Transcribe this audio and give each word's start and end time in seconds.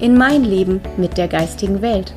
in 0.00 0.16
mein 0.16 0.44
Leben 0.44 0.80
mit 0.96 1.18
der 1.18 1.26
geistigen 1.26 1.82
Welt. 1.82 2.14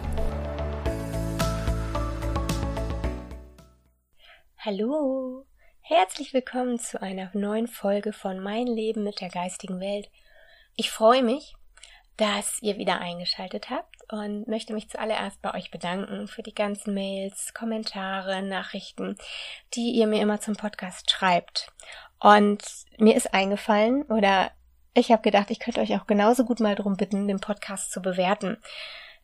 Hallo, 4.59 5.48
herzlich 5.80 6.31
willkommen 6.31 6.77
zu 6.77 7.02
einer 7.02 7.31
neuen 7.34 7.67
Folge 7.67 8.13
von 8.13 8.40
Mein 8.40 8.67
Leben 8.67 9.04
mit 9.04 9.20
der 9.20 9.30
geistigen 9.30 9.80
Welt. 9.80 10.12
Ich 10.76 10.91
freue 10.91 11.23
mich, 11.23 11.55
dass 12.17 12.62
ihr 12.62 12.77
wieder 12.77 13.02
eingeschaltet 13.02 13.71
habt 13.71 13.95
und 14.12 14.48
möchte 14.48 14.76
mich 14.76 14.90
zuallererst 14.90 15.41
bei 15.41 15.55
euch 15.55 15.71
bedanken 15.71 16.27
für 16.27 16.43
die 16.43 16.54
ganzen 16.54 16.93
Mails, 16.93 17.55
Kommentare, 17.55 18.43
Nachrichten, 18.43 19.18
die 19.73 19.90
ihr 19.93 20.05
mir 20.05 20.21
immer 20.21 20.40
zum 20.40 20.55
Podcast 20.55 21.09
schreibt. 21.09 21.71
Und 22.20 22.63
mir 22.99 23.16
ist 23.16 23.34
eingefallen 23.34 24.04
oder 24.04 24.52
ich 24.94 25.12
habe 25.12 25.22
gedacht, 25.22 25.52
ich 25.52 25.59
könnte 25.59 25.81
euch 25.81 25.95
auch 25.95 26.08
genauso 26.08 26.45
gut 26.45 26.59
mal 26.59 26.76
darum 26.76 26.98
bitten, 26.98 27.27
den 27.27 27.40
Podcast 27.40 27.91
zu 27.91 28.02
bewerten. 28.02 28.58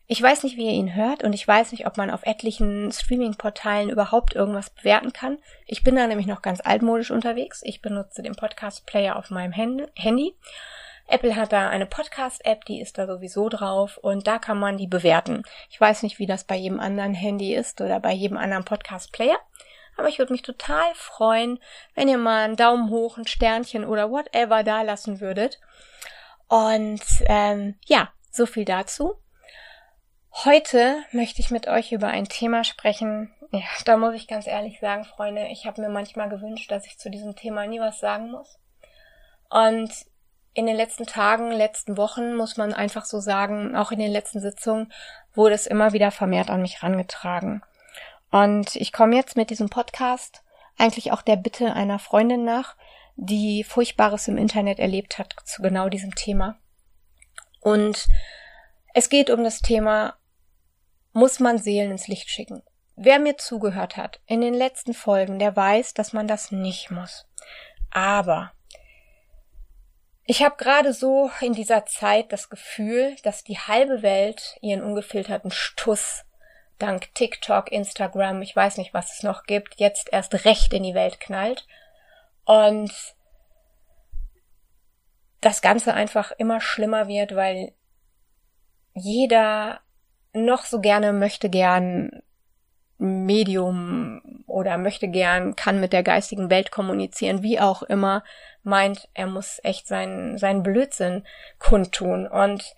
Ich 0.06 0.22
weiß 0.22 0.42
nicht, 0.42 0.56
wie 0.56 0.64
ihr 0.64 0.72
ihn 0.72 0.94
hört 0.94 1.22
und 1.22 1.34
ich 1.34 1.46
weiß 1.46 1.72
nicht, 1.72 1.86
ob 1.86 1.98
man 1.98 2.10
auf 2.10 2.24
etlichen 2.24 2.90
Streaming-Portalen 2.90 3.90
überhaupt 3.90 4.34
irgendwas 4.34 4.70
bewerten 4.70 5.12
kann. 5.12 5.36
Ich 5.66 5.84
bin 5.84 5.96
da 5.96 6.06
nämlich 6.06 6.26
noch 6.26 6.40
ganz 6.40 6.62
altmodisch 6.62 7.10
unterwegs. 7.10 7.60
Ich 7.62 7.82
benutze 7.82 8.22
den 8.22 8.34
Podcast-Player 8.34 9.16
auf 9.16 9.28
meinem 9.28 9.52
Handy. 9.52 10.34
Apple 11.08 11.36
hat 11.36 11.52
da 11.52 11.68
eine 11.68 11.84
Podcast-App, 11.86 12.64
die 12.64 12.80
ist 12.80 12.96
da 12.96 13.06
sowieso 13.06 13.50
drauf 13.50 13.98
und 13.98 14.26
da 14.26 14.38
kann 14.38 14.58
man 14.58 14.78
die 14.78 14.86
bewerten. 14.86 15.42
Ich 15.70 15.78
weiß 15.80 16.02
nicht, 16.02 16.18
wie 16.18 16.26
das 16.26 16.44
bei 16.44 16.56
jedem 16.56 16.80
anderen 16.80 17.14
Handy 17.14 17.54
ist 17.54 17.80
oder 17.80 18.00
bei 18.00 18.12
jedem 18.12 18.38
anderen 18.38 18.64
Podcast-Player. 18.64 19.38
Aber 19.98 20.08
ich 20.08 20.18
würde 20.18 20.32
mich 20.32 20.42
total 20.42 20.94
freuen, 20.94 21.58
wenn 21.94 22.08
ihr 22.08 22.18
mal 22.18 22.44
einen 22.44 22.56
Daumen 22.56 22.88
hoch, 22.88 23.18
ein 23.18 23.26
Sternchen 23.26 23.84
oder 23.84 24.10
whatever 24.10 24.62
da 24.62 24.82
lassen 24.82 25.20
würdet. 25.20 25.60
Und 26.46 27.02
ähm, 27.26 27.74
ja, 27.84 28.08
so 28.30 28.46
viel 28.46 28.64
dazu. 28.64 29.16
Heute 30.44 31.02
möchte 31.10 31.40
ich 31.40 31.50
mit 31.50 31.66
euch 31.66 31.90
über 31.90 32.06
ein 32.06 32.26
Thema 32.26 32.62
sprechen. 32.62 33.34
Ja, 33.50 33.66
da 33.84 33.96
muss 33.96 34.14
ich 34.14 34.28
ganz 34.28 34.46
ehrlich 34.46 34.78
sagen, 34.78 35.04
Freunde, 35.04 35.48
ich 35.50 35.66
habe 35.66 35.80
mir 35.80 35.88
manchmal 35.88 36.28
gewünscht, 36.28 36.70
dass 36.70 36.86
ich 36.86 36.98
zu 36.98 37.10
diesem 37.10 37.34
Thema 37.34 37.66
nie 37.66 37.80
was 37.80 37.98
sagen 37.98 38.30
muss. 38.30 38.60
Und 39.50 39.90
in 40.54 40.66
den 40.66 40.76
letzten 40.76 41.06
Tagen, 41.06 41.50
letzten 41.50 41.96
Wochen, 41.96 42.36
muss 42.36 42.56
man 42.56 42.72
einfach 42.72 43.04
so 43.04 43.18
sagen, 43.18 43.74
auch 43.74 43.90
in 43.90 43.98
den 43.98 44.12
letzten 44.12 44.38
Sitzungen, 44.40 44.92
wurde 45.34 45.56
es 45.56 45.66
immer 45.66 45.92
wieder 45.92 46.12
vermehrt 46.12 46.50
an 46.50 46.62
mich 46.62 46.84
rangetragen. 46.84 47.62
Und 48.30 48.76
ich 48.76 48.92
komme 48.92 49.16
jetzt 49.16 49.36
mit 49.36 49.50
diesem 49.50 49.68
Podcast 49.68 50.42
eigentlich 50.76 51.12
auch 51.12 51.22
der 51.22 51.36
Bitte 51.36 51.72
einer 51.72 51.98
Freundin 51.98 52.44
nach, 52.44 52.76
die 53.16 53.64
Furchtbares 53.64 54.28
im 54.28 54.38
Internet 54.38 54.78
erlebt 54.78 55.18
hat 55.18 55.34
zu 55.44 55.62
genau 55.62 55.88
diesem 55.88 56.14
Thema. 56.14 56.58
Und 57.60 58.06
es 58.94 59.08
geht 59.08 59.30
um 59.30 59.42
das 59.42 59.60
Thema, 59.60 60.16
muss 61.12 61.40
man 61.40 61.58
Seelen 61.58 61.90
ins 61.90 62.06
Licht 62.06 62.30
schicken? 62.30 62.62
Wer 62.94 63.18
mir 63.18 63.36
zugehört 63.36 63.96
hat 63.96 64.20
in 64.26 64.40
den 64.40 64.54
letzten 64.54 64.94
Folgen, 64.94 65.38
der 65.38 65.54
weiß, 65.54 65.94
dass 65.94 66.12
man 66.12 66.28
das 66.28 66.52
nicht 66.52 66.90
muss. 66.90 67.26
Aber 67.90 68.52
ich 70.24 70.42
habe 70.42 70.56
gerade 70.56 70.92
so 70.92 71.30
in 71.40 71.54
dieser 71.54 71.86
Zeit 71.86 72.32
das 72.32 72.50
Gefühl, 72.50 73.16
dass 73.22 73.44
die 73.44 73.58
halbe 73.58 74.02
Welt 74.02 74.58
ihren 74.60 74.82
ungefilterten 74.82 75.50
Stuss 75.50 76.24
dank 76.78 77.14
TikTok, 77.14 77.70
Instagram, 77.72 78.42
ich 78.42 78.54
weiß 78.54 78.78
nicht, 78.78 78.94
was 78.94 79.14
es 79.14 79.22
noch 79.22 79.44
gibt, 79.44 79.76
jetzt 79.76 80.12
erst 80.12 80.44
recht 80.44 80.72
in 80.72 80.82
die 80.82 80.94
Welt 80.94 81.20
knallt. 81.20 81.66
Und 82.44 82.92
das 85.40 85.62
Ganze 85.62 85.94
einfach 85.94 86.32
immer 86.32 86.60
schlimmer 86.60 87.08
wird, 87.08 87.34
weil 87.34 87.72
jeder 88.94 89.80
noch 90.32 90.64
so 90.64 90.80
gerne 90.80 91.12
möchte 91.12 91.48
gern 91.50 92.22
Medium 92.98 94.44
oder 94.46 94.76
möchte 94.76 95.08
gern, 95.08 95.54
kann 95.54 95.78
mit 95.78 95.92
der 95.92 96.02
geistigen 96.02 96.50
Welt 96.50 96.72
kommunizieren, 96.72 97.42
wie 97.42 97.60
auch 97.60 97.82
immer, 97.82 98.24
meint, 98.64 99.08
er 99.14 99.28
muss 99.28 99.60
echt 99.62 99.86
seinen, 99.86 100.36
seinen 100.36 100.64
Blödsinn 100.64 101.24
kundtun. 101.60 102.26
Und 102.26 102.74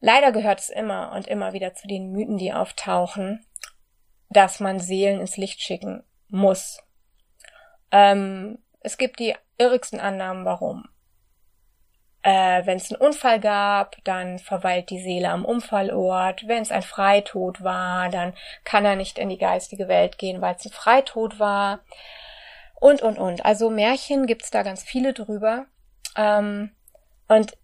Leider 0.00 0.32
gehört 0.32 0.60
es 0.60 0.68
immer 0.68 1.12
und 1.12 1.26
immer 1.26 1.52
wieder 1.52 1.74
zu 1.74 1.88
den 1.88 2.12
Mythen, 2.12 2.38
die 2.38 2.52
auftauchen, 2.52 3.44
dass 4.30 4.60
man 4.60 4.78
Seelen 4.78 5.20
ins 5.20 5.36
Licht 5.36 5.60
schicken 5.60 6.04
muss. 6.28 6.82
Ähm, 7.90 8.58
es 8.80 8.98
gibt 8.98 9.18
die 9.18 9.34
irrigsten 9.56 9.98
Annahmen, 9.98 10.44
warum. 10.44 10.88
Äh, 12.22 12.64
Wenn 12.66 12.76
es 12.76 12.92
einen 12.92 13.00
Unfall 13.00 13.40
gab, 13.40 13.96
dann 14.04 14.38
verweilt 14.38 14.90
die 14.90 15.00
Seele 15.00 15.30
am 15.30 15.44
Unfallort. 15.44 16.46
Wenn 16.46 16.62
es 16.62 16.70
ein 16.70 16.82
Freitod 16.82 17.62
war, 17.62 18.08
dann 18.08 18.34
kann 18.64 18.84
er 18.84 18.96
nicht 18.96 19.18
in 19.18 19.28
die 19.28 19.38
geistige 19.38 19.88
Welt 19.88 20.18
gehen, 20.18 20.40
weil 20.40 20.54
es 20.54 20.66
ein 20.66 20.72
Freitod 20.72 21.38
war. 21.38 21.80
Und, 22.80 23.02
und, 23.02 23.18
und. 23.18 23.44
Also 23.44 23.70
Märchen 23.70 24.26
gibt's 24.26 24.50
da 24.50 24.62
ganz 24.62 24.82
viele 24.84 25.12
drüber. 25.12 25.66
Ähm, 26.16 26.70
und 27.28 27.56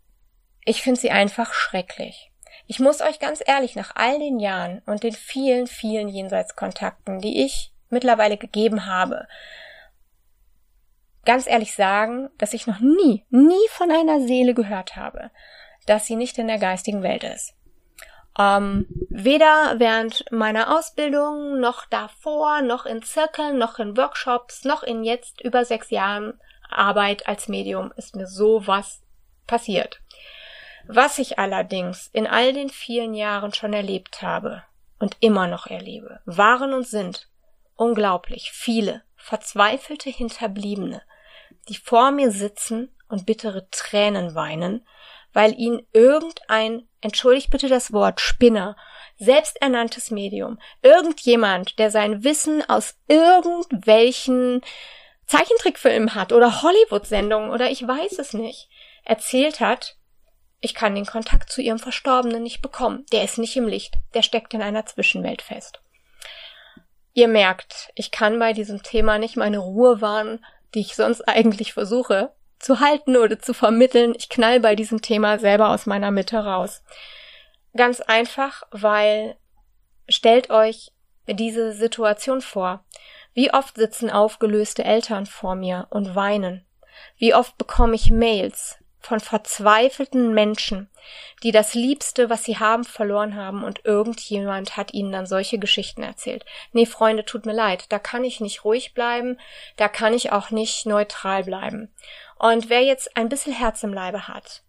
ich 0.65 0.83
finde 0.83 1.01
sie 1.01 1.11
einfach 1.11 1.53
schrecklich. 1.53 2.31
Ich 2.67 2.81
muss 2.81 3.03
euch 3.03 3.19
ganz 3.19 3.43
ehrlich 3.45 3.77
nach 3.77 3.95
all 3.95 4.19
den 4.19 4.41
Jahren 4.41 4.81
und 4.87 5.03
den 5.03 5.13
vielen, 5.13 5.67
vielen 5.67 6.09
Jenseitskontakten, 6.09 7.21
die 7.21 7.45
ich 7.45 7.73
mittlerweile 7.91 8.37
gegeben 8.37 8.87
habe, 8.87 9.29
ganz 11.25 11.47
ehrlich 11.47 11.75
sagen, 11.75 12.31
dass 12.39 12.55
ich 12.55 12.67
noch 12.67 12.81
nie, 12.81 13.25
nie 13.31 13.69
von 13.71 13.91
einer 13.91 14.21
Seele 14.21 14.55
gehört 14.55 14.97
habe, 14.97 15.31
dass 15.87 16.07
sie 16.07 16.17
nicht 16.17 16.39
in 16.39 16.49
der 16.49 16.59
geistigen 16.59 17.03
Welt 17.03 17.25
ist. 17.25 17.55
Ähm, 18.39 18.87
weder 19.11 19.75
während 19.79 20.25
meiner 20.33 20.77
Ausbildung, 20.77 21.61
noch 21.61 21.87
davor, 21.87 22.63
noch 22.63 22.85
in 22.85 23.03
Zirkeln, 23.03 23.59
noch 23.59 23.79
in 23.79 23.97
Workshops, 23.97 24.65
noch 24.65 24.83
in 24.83 25.05
jetzt 25.05 25.41
über 25.43 25.65
sechs 25.65 25.91
Jahren 25.91 26.41
Arbeit 26.69 27.29
als 27.29 27.49
Medium 27.49 27.93
ist 27.97 28.17
mir 28.17 28.27
sowas 28.27 29.03
passiert. 29.47 30.01
Was 30.87 31.19
ich 31.19 31.39
allerdings 31.39 32.11
in 32.13 32.27
all 32.27 32.53
den 32.53 32.69
vielen 32.69 33.15
Jahren 33.15 33.55
schon 33.55 33.73
erlebt 33.73 34.23
habe 34.23 34.63
und 34.99 35.17
immer 35.21 35.47
noch 35.47 35.67
erlebe, 35.67 36.21
waren 36.27 36.75
und 36.75 36.87
sind 36.87 37.29
unglaublich 37.77 38.53
viele 38.53 39.03
verzweifelte 39.17 40.11
Hinterbliebene, 40.11 41.03
die 41.69 41.77
vor 41.77 42.11
mir 42.11 42.31
sitzen 42.31 42.95
und 43.09 43.27
bittere 43.27 43.69
Tränen 43.71 44.35
weinen, 44.35 44.87
weil 45.33 45.59
ihnen 45.59 45.87
irgendein, 45.93 46.87
entschuldigt 47.01 47.51
bitte 47.51 47.69
das 47.69 47.93
Wort, 47.93 48.21
Spinner, 48.21 48.77
selbsternanntes 49.17 50.11
Medium, 50.11 50.59
irgendjemand, 50.83 51.79
der 51.79 51.91
sein 51.91 52.25
Wissen 52.25 52.69
aus 52.69 52.97
irgendwelchen 53.09 54.61
Zeichentrickfilmen 55.27 56.15
hat 56.15 56.33
oder 56.33 56.63
Hollywood-Sendungen 56.63 57.51
oder 57.51 57.71
ich 57.71 57.87
weiß 57.87 58.19
es 58.19 58.35
nicht, 58.35 58.69
erzählt 59.05 59.61
hat, 59.61 59.97
ich 60.65 60.75
kann 60.75 60.95
den 60.95 61.05
Kontakt 61.05 61.53
zu 61.53 61.61
ihrem 61.61 61.79
Verstorbenen 61.79 62.43
nicht 62.43 62.63
bekommen. 62.63 63.05
Der 63.13 63.23
ist 63.23 63.37
nicht 63.37 63.55
im 63.55 63.69
Licht. 63.69 63.99
Der 64.15 64.23
steckt 64.23 64.55
in 64.55 64.63
einer 64.63 64.87
Zwischenwelt 64.87 65.43
fest. 65.43 65.83
Ihr 67.13 67.29
merkt, 67.29 67.93
ich 67.95 68.11
kann 68.11 68.39
bei 68.39 68.55
diesem 68.55 68.83
Thema 68.83 69.19
nicht 69.19 69.37
meine 69.37 69.59
Ruhe 69.59 70.01
wahren, 70.01 70.45
die 70.75 70.81
ich 70.81 70.97
sonst 70.97 71.21
eigentlich 71.29 71.75
versuche 71.75 72.33
zu 72.59 72.81
halten 72.81 73.19
oder 73.19 73.39
zu 73.39 73.53
vermitteln. 73.53 74.15
Ich 74.17 74.31
knall 74.31 74.59
bei 74.59 74.75
diesem 74.75 75.03
Thema 75.03 75.39
selber 75.39 75.69
aus 75.69 75.85
meiner 75.85 76.11
Mitte 76.11 76.39
raus. 76.39 76.83
Ganz 77.77 78.01
einfach, 78.01 78.63
weil 78.71 79.37
stellt 80.09 80.49
euch 80.49 80.93
diese 81.27 81.75
Situation 81.75 82.41
vor. 82.41 82.83
Wie 83.35 83.53
oft 83.53 83.77
sitzen 83.77 84.09
aufgelöste 84.09 84.83
Eltern 84.83 85.27
vor 85.27 85.57
mir 85.57 85.89
und 85.91 86.15
weinen? 86.15 86.65
Wie 87.19 87.35
oft 87.35 87.59
bekomme 87.59 87.97
ich 87.97 88.11
Mails, 88.11 88.79
von 89.05 89.21
verzweifelten 89.21 90.33
Menschen, 90.33 90.89
die 91.43 91.53
das 91.53 91.75
Liebste, 91.75 92.31
was 92.31 92.45
sie 92.45 92.59
haben, 92.59 92.85
verloren 92.85 93.37
haben 93.37 93.63
und 93.63 93.85
irgendjemand 93.85 94.77
hat 94.77 94.95
ihnen 94.95 95.13
dann 95.13 95.27
solche 95.27 95.59
Geschichten 95.59 96.03
erzählt. 96.03 96.45
Nee, 96.73 96.87
Freunde, 96.87 97.25
tut 97.25 97.45
mir 97.45 97.53
leid, 97.53 97.87
da 97.91 97.99
kann 97.99 98.25
ich 98.25 98.41
nicht 98.41 98.65
ruhig 98.65 98.95
bleiben, 98.95 99.39
da 99.77 99.89
kann 99.89 100.15
ich 100.15 100.33
auch 100.33 100.51
nicht 100.51 100.87
neutral 100.87 101.45
bleiben. 101.45 101.93
Und 102.39 102.71
wer 102.71 102.83
jetzt 102.83 103.17
ein 103.17 103.29
bisschen 103.29 103.53
Herz 103.53 103.83
im 103.83 103.93
Leibe 103.93 104.27
hat, 104.27 104.63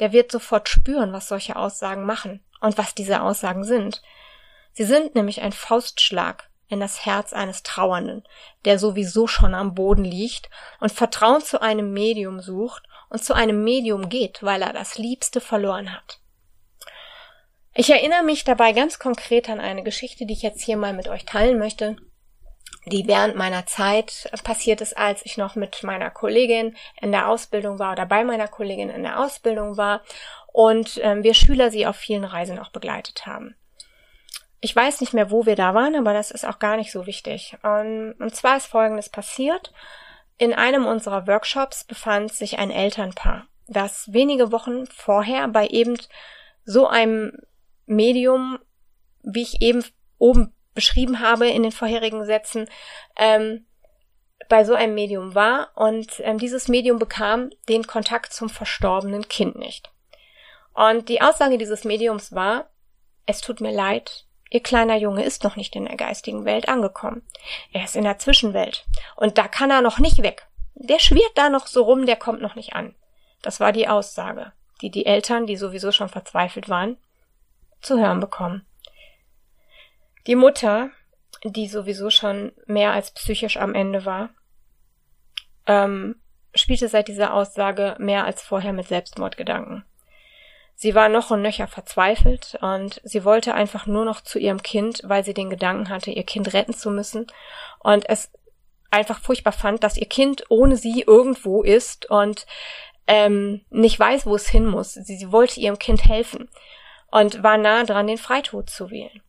der 0.00 0.12
wird 0.12 0.32
sofort 0.32 0.68
spüren, 0.68 1.12
was 1.12 1.28
solche 1.28 1.56
Aussagen 1.56 2.04
machen. 2.04 2.40
und 2.60 2.76
was 2.76 2.92
diese 2.92 3.22
Aussagen 3.22 3.62
sind. 3.62 4.02
Sie 4.72 4.84
sind 4.84 5.14
nämlich 5.14 5.42
ein 5.42 5.52
Faustschlag 5.52 6.48
in 6.68 6.80
das 6.80 7.06
Herz 7.06 7.32
eines 7.32 7.62
Trauernden, 7.62 8.24
der 8.64 8.78
sowieso 8.78 9.26
schon 9.26 9.54
am 9.54 9.74
Boden 9.74 10.04
liegt 10.04 10.50
und 10.80 10.92
Vertrauen 10.92 11.40
zu 11.40 11.62
einem 11.62 11.92
Medium 11.92 12.40
sucht 12.40 12.82
und 13.10 13.24
zu 13.24 13.34
einem 13.34 13.64
Medium 13.64 14.08
geht, 14.08 14.42
weil 14.42 14.62
er 14.62 14.72
das 14.72 14.98
Liebste 14.98 15.40
verloren 15.40 15.92
hat. 15.92 16.20
Ich 17.74 17.90
erinnere 17.90 18.24
mich 18.24 18.44
dabei 18.44 18.72
ganz 18.72 18.98
konkret 18.98 19.48
an 19.48 19.60
eine 19.60 19.84
Geschichte, 19.84 20.26
die 20.26 20.32
ich 20.32 20.42
jetzt 20.42 20.62
hier 20.62 20.76
mal 20.76 20.92
mit 20.92 21.08
euch 21.08 21.24
teilen 21.24 21.58
möchte, 21.58 21.96
die 22.86 23.06
während 23.06 23.36
meiner 23.36 23.66
Zeit 23.66 24.30
passiert 24.42 24.80
ist, 24.80 24.96
als 24.96 25.24
ich 25.24 25.36
noch 25.36 25.54
mit 25.54 25.82
meiner 25.82 26.10
Kollegin 26.10 26.76
in 27.00 27.12
der 27.12 27.28
Ausbildung 27.28 27.78
war 27.78 27.92
oder 27.92 28.06
bei 28.06 28.24
meiner 28.24 28.48
Kollegin 28.48 28.90
in 28.90 29.02
der 29.02 29.20
Ausbildung 29.20 29.76
war 29.76 30.02
und 30.52 30.98
ähm, 31.02 31.22
wir 31.22 31.34
Schüler 31.34 31.70
sie 31.70 31.86
auf 31.86 31.96
vielen 31.96 32.24
Reisen 32.24 32.58
auch 32.58 32.70
begleitet 32.70 33.26
haben. 33.26 33.54
Ich 34.60 34.74
weiß 34.74 35.00
nicht 35.00 35.14
mehr, 35.14 35.30
wo 35.30 35.46
wir 35.46 35.54
da 35.54 35.72
waren, 35.72 35.94
aber 35.94 36.12
das 36.12 36.32
ist 36.32 36.44
auch 36.44 36.58
gar 36.58 36.76
nicht 36.76 36.90
so 36.90 37.06
wichtig. 37.06 37.56
Und, 37.62 38.14
und 38.18 38.34
zwar 38.34 38.56
ist 38.56 38.66
Folgendes 38.66 39.08
passiert. 39.08 39.72
In 40.38 40.54
einem 40.54 40.86
unserer 40.86 41.26
Workshops 41.26 41.84
befand 41.84 42.32
sich 42.32 42.58
ein 42.58 42.70
Elternpaar, 42.70 43.46
das 43.66 44.12
wenige 44.12 44.52
Wochen 44.52 44.86
vorher 44.86 45.48
bei 45.48 45.66
eben 45.66 45.96
so 46.64 46.86
einem 46.86 47.32
Medium, 47.86 48.58
wie 49.22 49.42
ich 49.42 49.60
eben 49.62 49.84
oben 50.18 50.54
beschrieben 50.74 51.18
habe 51.18 51.48
in 51.48 51.64
den 51.64 51.72
vorherigen 51.72 52.24
Sätzen, 52.24 52.68
ähm, 53.16 53.66
bei 54.48 54.64
so 54.64 54.74
einem 54.74 54.94
Medium 54.94 55.34
war 55.34 55.72
und 55.74 56.20
ähm, 56.20 56.38
dieses 56.38 56.68
Medium 56.68 56.98
bekam 56.98 57.50
den 57.68 57.86
Kontakt 57.86 58.32
zum 58.32 58.48
verstorbenen 58.48 59.28
Kind 59.28 59.56
nicht. 59.56 59.90
Und 60.72 61.08
die 61.08 61.20
Aussage 61.20 61.58
dieses 61.58 61.84
Mediums 61.84 62.32
war, 62.32 62.70
es 63.26 63.40
tut 63.40 63.60
mir 63.60 63.72
leid, 63.72 64.27
Ihr 64.50 64.62
kleiner 64.62 64.96
Junge 64.96 65.24
ist 65.24 65.44
noch 65.44 65.56
nicht 65.56 65.76
in 65.76 65.84
der 65.84 65.96
geistigen 65.96 66.44
Welt 66.44 66.68
angekommen. 66.68 67.22
Er 67.72 67.84
ist 67.84 67.96
in 67.96 68.04
der 68.04 68.18
Zwischenwelt. 68.18 68.86
Und 69.16 69.38
da 69.38 69.48
kann 69.48 69.70
er 69.70 69.82
noch 69.82 69.98
nicht 69.98 70.22
weg. 70.22 70.46
Der 70.74 70.98
schwirrt 70.98 71.32
da 71.36 71.50
noch 71.50 71.66
so 71.66 71.82
rum, 71.82 72.06
der 72.06 72.16
kommt 72.16 72.40
noch 72.40 72.54
nicht 72.54 72.74
an. 72.74 72.94
Das 73.42 73.60
war 73.60 73.72
die 73.72 73.88
Aussage, 73.88 74.52
die 74.80 74.90
die 74.90 75.06
Eltern, 75.06 75.46
die 75.46 75.56
sowieso 75.56 75.92
schon 75.92 76.08
verzweifelt 76.08 76.68
waren, 76.68 76.96
zu 77.80 77.98
hören 77.98 78.20
bekommen. 78.20 78.64
Die 80.26 80.36
Mutter, 80.36 80.90
die 81.44 81.68
sowieso 81.68 82.10
schon 82.10 82.52
mehr 82.66 82.92
als 82.92 83.10
psychisch 83.12 83.56
am 83.56 83.74
Ende 83.74 84.04
war, 84.04 84.30
ähm, 85.66 86.16
spielte 86.54 86.88
seit 86.88 87.08
dieser 87.08 87.34
Aussage 87.34 87.96
mehr 87.98 88.24
als 88.24 88.42
vorher 88.42 88.72
mit 88.72 88.88
Selbstmordgedanken. 88.88 89.84
Sie 90.80 90.94
war 90.94 91.08
noch 91.08 91.32
und 91.32 91.42
nöcher 91.42 91.66
verzweifelt 91.66 92.56
und 92.60 93.00
sie 93.02 93.24
wollte 93.24 93.52
einfach 93.52 93.86
nur 93.88 94.04
noch 94.04 94.20
zu 94.20 94.38
ihrem 94.38 94.62
Kind, 94.62 95.00
weil 95.02 95.24
sie 95.24 95.34
den 95.34 95.50
Gedanken 95.50 95.88
hatte, 95.88 96.12
ihr 96.12 96.22
Kind 96.22 96.52
retten 96.52 96.72
zu 96.72 96.92
müssen 96.92 97.26
und 97.80 98.08
es 98.08 98.30
einfach 98.92 99.18
furchtbar 99.18 99.50
fand, 99.50 99.82
dass 99.82 99.96
ihr 99.96 100.06
Kind 100.06 100.44
ohne 100.50 100.76
sie 100.76 101.02
irgendwo 101.04 101.64
ist 101.64 102.08
und 102.08 102.46
ähm, 103.08 103.62
nicht 103.70 103.98
weiß, 103.98 104.24
wo 104.24 104.36
es 104.36 104.48
hin 104.48 104.66
muss. 104.66 104.94
Sie, 104.94 105.16
sie 105.16 105.32
wollte 105.32 105.58
ihrem 105.58 105.80
Kind 105.80 106.04
helfen 106.04 106.48
und 107.10 107.42
war 107.42 107.58
nah 107.58 107.82
dran, 107.82 108.06
den 108.06 108.16
Freitod 108.16 108.70
zu 108.70 108.92
wählen. 108.92 109.20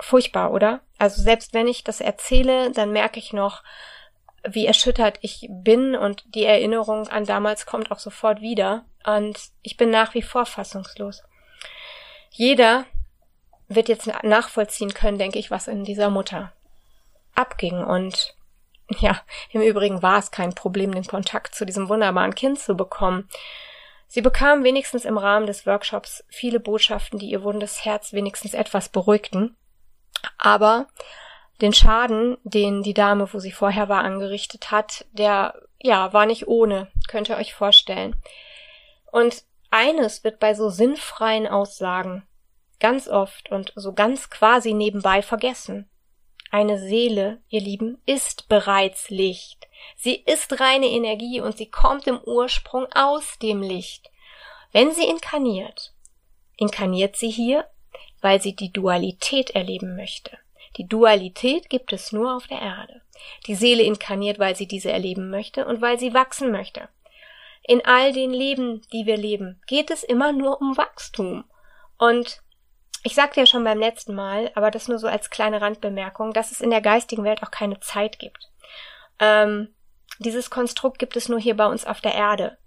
Furchtbar, 0.00 0.50
oder? 0.50 0.80
Also 0.96 1.20
selbst 1.20 1.52
wenn 1.52 1.68
ich 1.68 1.84
das 1.84 2.00
erzähle, 2.00 2.70
dann 2.72 2.90
merke 2.90 3.18
ich 3.18 3.34
noch, 3.34 3.64
wie 4.48 4.64
erschüttert 4.64 5.18
ich 5.20 5.46
bin 5.50 5.94
und 5.94 6.24
die 6.34 6.46
Erinnerung 6.46 7.06
an 7.08 7.26
damals 7.26 7.66
kommt 7.66 7.90
auch 7.90 7.98
sofort 7.98 8.40
wieder 8.40 8.86
und 9.04 9.38
ich 9.62 9.76
bin 9.76 9.90
nach 9.90 10.14
wie 10.14 10.22
vor 10.22 10.46
fassungslos. 10.46 11.22
Jeder 12.30 12.84
wird 13.68 13.88
jetzt 13.88 14.10
nachvollziehen 14.22 14.94
können, 14.94 15.18
denke 15.18 15.38
ich, 15.38 15.50
was 15.50 15.68
in 15.68 15.84
dieser 15.84 16.10
Mutter 16.10 16.52
abging 17.34 17.82
und 17.84 18.34
ja, 19.00 19.20
im 19.50 19.62
Übrigen 19.62 20.02
war 20.02 20.18
es 20.18 20.30
kein 20.30 20.54
Problem, 20.54 20.92
den 20.92 21.04
Kontakt 21.04 21.54
zu 21.54 21.64
diesem 21.64 21.88
wunderbaren 21.88 22.34
Kind 22.34 22.58
zu 22.58 22.76
bekommen. 22.76 23.28
Sie 24.08 24.22
bekam 24.22 24.64
wenigstens 24.64 25.04
im 25.04 25.16
Rahmen 25.16 25.46
des 25.46 25.66
Workshops 25.66 26.24
viele 26.28 26.58
Botschaften, 26.58 27.20
die 27.20 27.30
ihr 27.30 27.44
wundes 27.44 27.84
Herz 27.84 28.12
wenigstens 28.12 28.54
etwas 28.54 28.88
beruhigten. 28.88 29.56
Aber 30.36 30.88
den 31.60 31.72
Schaden, 31.72 32.36
den 32.42 32.82
die 32.82 32.94
Dame, 32.94 33.32
wo 33.32 33.38
sie 33.38 33.52
vorher 33.52 33.88
war, 33.88 34.02
angerichtet 34.02 34.72
hat, 34.72 35.04
der, 35.12 35.54
ja, 35.78 36.12
war 36.12 36.26
nicht 36.26 36.48
ohne, 36.48 36.88
könnt 37.06 37.28
ihr 37.28 37.36
euch 37.36 37.54
vorstellen. 37.54 38.16
Und 39.10 39.44
eines 39.70 40.24
wird 40.24 40.40
bei 40.40 40.54
so 40.54 40.68
sinnfreien 40.68 41.46
Aussagen 41.46 42.26
ganz 42.80 43.08
oft 43.08 43.50
und 43.50 43.72
so 43.76 43.92
ganz 43.92 44.30
quasi 44.30 44.72
nebenbei 44.72 45.22
vergessen. 45.22 45.88
Eine 46.50 46.78
Seele, 46.78 47.40
ihr 47.48 47.60
Lieben, 47.60 48.02
ist 48.06 48.48
bereits 48.48 49.10
Licht. 49.10 49.68
Sie 49.96 50.14
ist 50.14 50.58
reine 50.60 50.86
Energie 50.86 51.40
und 51.40 51.56
sie 51.56 51.70
kommt 51.70 52.06
im 52.08 52.20
Ursprung 52.20 52.86
aus 52.92 53.38
dem 53.38 53.62
Licht. 53.62 54.10
Wenn 54.72 54.92
sie 54.92 55.04
inkarniert, 55.04 55.92
inkarniert 56.56 57.16
sie 57.16 57.30
hier, 57.30 57.66
weil 58.20 58.40
sie 58.42 58.56
die 58.56 58.72
Dualität 58.72 59.50
erleben 59.50 59.94
möchte. 59.94 60.38
Die 60.76 60.86
Dualität 60.86 61.68
gibt 61.70 61.92
es 61.92 62.12
nur 62.12 62.34
auf 62.34 62.46
der 62.46 62.60
Erde. 62.60 63.02
Die 63.46 63.54
Seele 63.54 63.82
inkarniert, 63.82 64.38
weil 64.38 64.56
sie 64.56 64.66
diese 64.66 64.90
erleben 64.90 65.30
möchte 65.30 65.66
und 65.66 65.80
weil 65.80 65.98
sie 65.98 66.14
wachsen 66.14 66.50
möchte. 66.50 66.88
In 67.62 67.84
all 67.84 68.12
den 68.12 68.30
Leben, 68.30 68.82
die 68.92 69.06
wir 69.06 69.16
leben, 69.16 69.60
geht 69.66 69.90
es 69.90 70.02
immer 70.02 70.32
nur 70.32 70.60
um 70.60 70.76
Wachstum. 70.76 71.44
Und 71.98 72.40
ich 73.02 73.14
sagte 73.14 73.40
ja 73.40 73.46
schon 73.46 73.64
beim 73.64 73.78
letzten 73.78 74.14
Mal, 74.14 74.50
aber 74.54 74.70
das 74.70 74.88
nur 74.88 74.98
so 74.98 75.06
als 75.06 75.30
kleine 75.30 75.60
Randbemerkung, 75.60 76.32
dass 76.32 76.50
es 76.50 76.60
in 76.60 76.70
der 76.70 76.80
geistigen 76.80 77.24
Welt 77.24 77.42
auch 77.42 77.50
keine 77.50 77.80
Zeit 77.80 78.18
gibt. 78.18 78.50
Ähm, 79.18 79.74
dieses 80.18 80.50
Konstrukt 80.50 80.98
gibt 80.98 81.16
es 81.16 81.28
nur 81.28 81.40
hier 81.40 81.56
bei 81.56 81.66
uns 81.66 81.86
auf 81.86 82.00
der 82.00 82.14
Erde. 82.14 82.58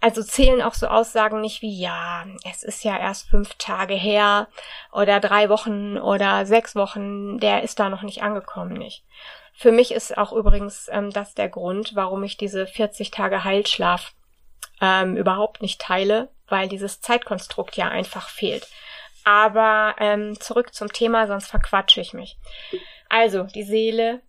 Also 0.00 0.22
zählen 0.22 0.62
auch 0.62 0.74
so 0.74 0.86
Aussagen 0.86 1.40
nicht 1.42 1.60
wie, 1.60 1.78
ja, 1.78 2.24
es 2.50 2.62
ist 2.62 2.84
ja 2.84 2.98
erst 2.98 3.28
fünf 3.28 3.54
Tage 3.56 3.94
her 3.94 4.48
oder 4.92 5.20
drei 5.20 5.50
Wochen 5.50 5.98
oder 5.98 6.46
sechs 6.46 6.74
Wochen, 6.74 7.38
der 7.38 7.62
ist 7.62 7.78
da 7.78 7.90
noch 7.90 8.02
nicht 8.02 8.22
angekommen, 8.22 8.72
nicht. 8.72 9.04
Für 9.52 9.72
mich 9.72 9.92
ist 9.92 10.16
auch 10.16 10.32
übrigens 10.32 10.88
ähm, 10.90 11.10
das 11.10 11.34
der 11.34 11.50
Grund, 11.50 11.94
warum 11.94 12.22
ich 12.22 12.38
diese 12.38 12.66
40 12.66 13.10
Tage 13.10 13.44
Heilschlaf 13.44 14.14
ähm, 14.80 15.16
überhaupt 15.16 15.62
nicht 15.62 15.80
teile, 15.80 16.30
weil 16.48 16.68
dieses 16.68 17.00
Zeitkonstrukt 17.00 17.76
ja 17.76 17.88
einfach 17.88 18.28
fehlt. 18.28 18.68
Aber 19.24 19.96
ähm, 19.98 20.40
zurück 20.40 20.74
zum 20.74 20.92
Thema, 20.92 21.26
sonst 21.26 21.48
verquatsche 21.48 22.00
ich 22.00 22.12
mich. 22.12 22.38
Also, 23.08 23.44
die 23.44 23.64
Seele 23.64 24.22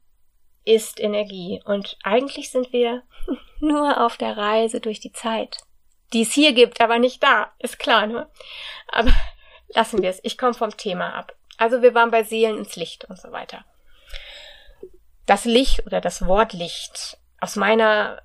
ist 0.66 1.00
Energie 1.00 1.62
und 1.66 1.98
eigentlich 2.04 2.52
sind 2.52 2.72
wir 2.74 3.04
nur 3.60 4.04
auf 4.04 4.18
der 4.18 4.38
Reise 4.38 4.80
durch 4.80 5.00
die 5.00 5.14
Zeit. 5.14 5.58
Die 6.14 6.24
es 6.24 6.34
hier 6.34 6.54
gibt, 6.54 6.82
aber 6.82 7.00
nicht 7.00 7.24
da, 7.24 7.52
ist 7.60 7.80
klar, 7.80 8.06
ne? 8.06 8.30
Aber 8.88 9.12
lassen 9.70 10.02
wir 10.02 10.10
es. 10.10 10.20
Ich 10.24 10.38
komme 10.38 10.54
vom 10.54 10.76
Thema 10.76 11.14
ab. 11.14 11.34
Also 11.58 11.82
wir 11.82 11.94
waren 11.94 12.12
bei 12.12 12.24
Seelen 12.24 12.58
ins 12.58 12.76
Licht 12.76 13.06
und 13.06 13.20
so 13.20 13.32
weiter. 13.32 13.64
Das 15.26 15.46
Licht 15.46 15.86
oder 15.86 16.02
das 16.02 16.26
Wort 16.26 16.54
Licht. 16.54 17.18
Aus 17.40 17.56
meiner 17.56 18.22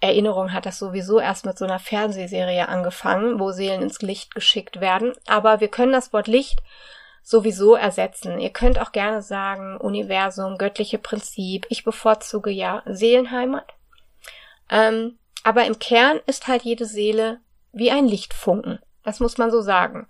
Erinnerung 0.00 0.52
hat 0.52 0.64
das 0.66 0.78
sowieso 0.78 1.20
erst 1.20 1.44
mit 1.44 1.58
so 1.58 1.64
einer 1.66 1.78
Fernsehserie 1.78 2.68
angefangen, 2.68 3.38
wo 3.38 3.52
Seelen 3.52 3.82
ins 3.82 4.00
Licht 4.00 4.34
geschickt 4.34 4.80
werden. 4.80 5.12
Aber 5.26 5.60
wir 5.60 5.68
können 5.68 5.92
das 5.92 6.12
Wort 6.12 6.26
Licht 6.26 6.62
sowieso 7.22 7.74
ersetzen. 7.74 8.40
Ihr 8.40 8.50
könnt 8.50 8.78
auch 8.78 8.92
gerne 8.92 9.20
sagen 9.20 9.76
Universum, 9.76 10.56
göttliche 10.56 10.98
Prinzip. 10.98 11.66
Ich 11.68 11.84
bevorzuge 11.84 12.50
ja 12.50 12.82
Seelenheimat. 12.86 13.74
Ähm, 14.70 15.18
aber 15.44 15.66
im 15.66 15.78
Kern 15.78 16.20
ist 16.26 16.48
halt 16.48 16.62
jede 16.62 16.86
Seele 16.86 17.40
wie 17.72 17.90
ein 17.90 18.06
Lichtfunken. 18.06 18.78
Das 19.04 19.20
muss 19.20 19.38
man 19.38 19.50
so 19.50 19.60
sagen. 19.60 20.08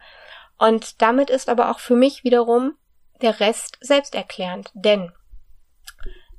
Und 0.59 1.02
damit 1.02 1.30
ist 1.30 1.49
aber 1.49 1.70
auch 1.70 1.80
für 1.80 1.97
mich 1.97 2.23
wiederum 2.23 2.75
der 3.23 3.40
Rest 3.40 3.78
selbsterklärend. 3.80 4.70
Denn 4.75 5.12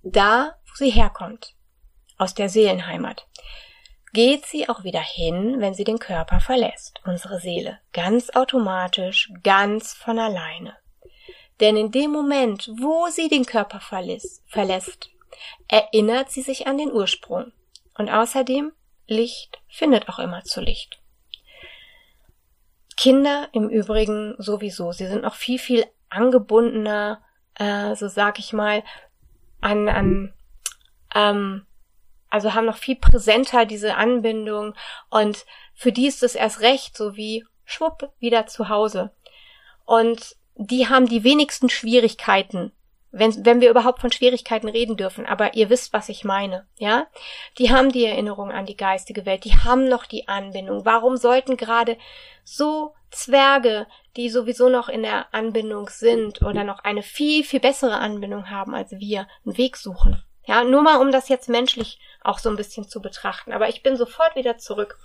da, 0.03 0.55
wo 0.67 0.73
sie 0.75 0.89
herkommt, 0.89 1.53
aus 2.21 2.35
der 2.35 2.49
Seelenheimat, 2.49 3.27
geht 4.13 4.45
sie 4.45 4.69
auch 4.69 4.83
wieder 4.83 5.01
hin, 5.01 5.55
wenn 5.59 5.73
sie 5.73 5.83
den 5.83 5.97
Körper 5.97 6.39
verlässt, 6.39 7.01
unsere 7.05 7.39
Seele, 7.39 7.79
ganz 7.93 8.29
automatisch, 8.29 9.31
ganz 9.43 9.93
von 9.93 10.19
alleine. 10.19 10.75
Denn 11.59 11.75
in 11.77 11.91
dem 11.91 12.11
Moment, 12.11 12.69
wo 12.79 13.07
sie 13.07 13.27
den 13.27 13.45
Körper 13.45 13.79
verlässt, 13.79 14.43
erinnert 15.67 16.31
sie 16.31 16.41
sich 16.41 16.67
an 16.67 16.77
den 16.77 16.91
Ursprung. 16.91 17.51
Und 17.97 18.09
außerdem, 18.09 18.71
Licht 19.07 19.59
findet 19.67 20.07
auch 20.07 20.19
immer 20.19 20.43
zu 20.43 20.61
Licht. 20.61 21.01
Kinder 22.97 23.49
im 23.51 23.69
Übrigen 23.69 24.35
sowieso. 24.37 24.91
Sie 24.91 25.07
sind 25.07 25.23
noch 25.23 25.35
viel, 25.35 25.59
viel 25.59 25.85
angebundener, 26.09 27.21
äh, 27.55 27.95
so 27.95 28.07
sag 28.07 28.39
ich 28.39 28.53
mal, 28.53 28.83
an, 29.59 29.89
an 29.89 30.33
ähm, 31.15 31.65
also 32.31 32.55
haben 32.55 32.65
noch 32.65 32.77
viel 32.77 32.95
präsenter 32.95 33.65
diese 33.65 33.95
Anbindung 33.95 34.73
und 35.09 35.45
für 35.75 35.91
die 35.91 36.07
ist 36.07 36.23
es 36.23 36.35
erst 36.35 36.61
recht 36.61 36.97
so 36.97 37.15
wie, 37.15 37.45
schwupp, 37.65 38.11
wieder 38.19 38.47
zu 38.47 38.69
Hause. 38.69 39.11
Und 39.85 40.35
die 40.55 40.87
haben 40.87 41.07
die 41.07 41.23
wenigsten 41.23 41.69
Schwierigkeiten, 41.69 42.71
wenn, 43.11 43.45
wenn 43.45 43.59
wir 43.59 43.69
überhaupt 43.69 43.99
von 43.99 44.11
Schwierigkeiten 44.11 44.69
reden 44.69 44.95
dürfen, 44.95 45.25
aber 45.25 45.55
ihr 45.55 45.69
wisst, 45.69 45.91
was 45.91 46.07
ich 46.07 46.23
meine, 46.23 46.65
ja? 46.77 47.07
Die 47.57 47.71
haben 47.71 47.91
die 47.91 48.05
Erinnerung 48.05 48.51
an 48.51 48.65
die 48.65 48.77
geistige 48.77 49.25
Welt, 49.25 49.43
die 49.43 49.57
haben 49.57 49.89
noch 49.89 50.05
die 50.05 50.29
Anbindung. 50.29 50.85
Warum 50.85 51.17
sollten 51.17 51.57
gerade 51.57 51.97
so 52.43 52.93
Zwerge, 53.09 53.87
die 54.15 54.29
sowieso 54.29 54.69
noch 54.69 54.87
in 54.87 55.03
der 55.03 55.33
Anbindung 55.33 55.89
sind 55.89 56.41
oder 56.41 56.63
noch 56.63 56.79
eine 56.79 57.03
viel, 57.03 57.43
viel 57.43 57.59
bessere 57.59 57.97
Anbindung 57.97 58.49
haben 58.49 58.73
als 58.73 58.91
wir, 58.91 59.27
einen 59.45 59.57
Weg 59.57 59.75
suchen? 59.75 60.23
Ja, 60.43 60.63
nur 60.63 60.81
mal 60.81 60.97
um 60.97 61.11
das 61.11 61.29
jetzt 61.29 61.49
menschlich 61.49 61.99
auch 62.23 62.39
so 62.39 62.49
ein 62.49 62.55
bisschen 62.55 62.87
zu 62.87 63.01
betrachten. 63.01 63.53
Aber 63.53 63.69
ich 63.69 63.83
bin 63.83 63.95
sofort 63.95 64.35
wieder 64.35 64.57
zurück 64.57 64.97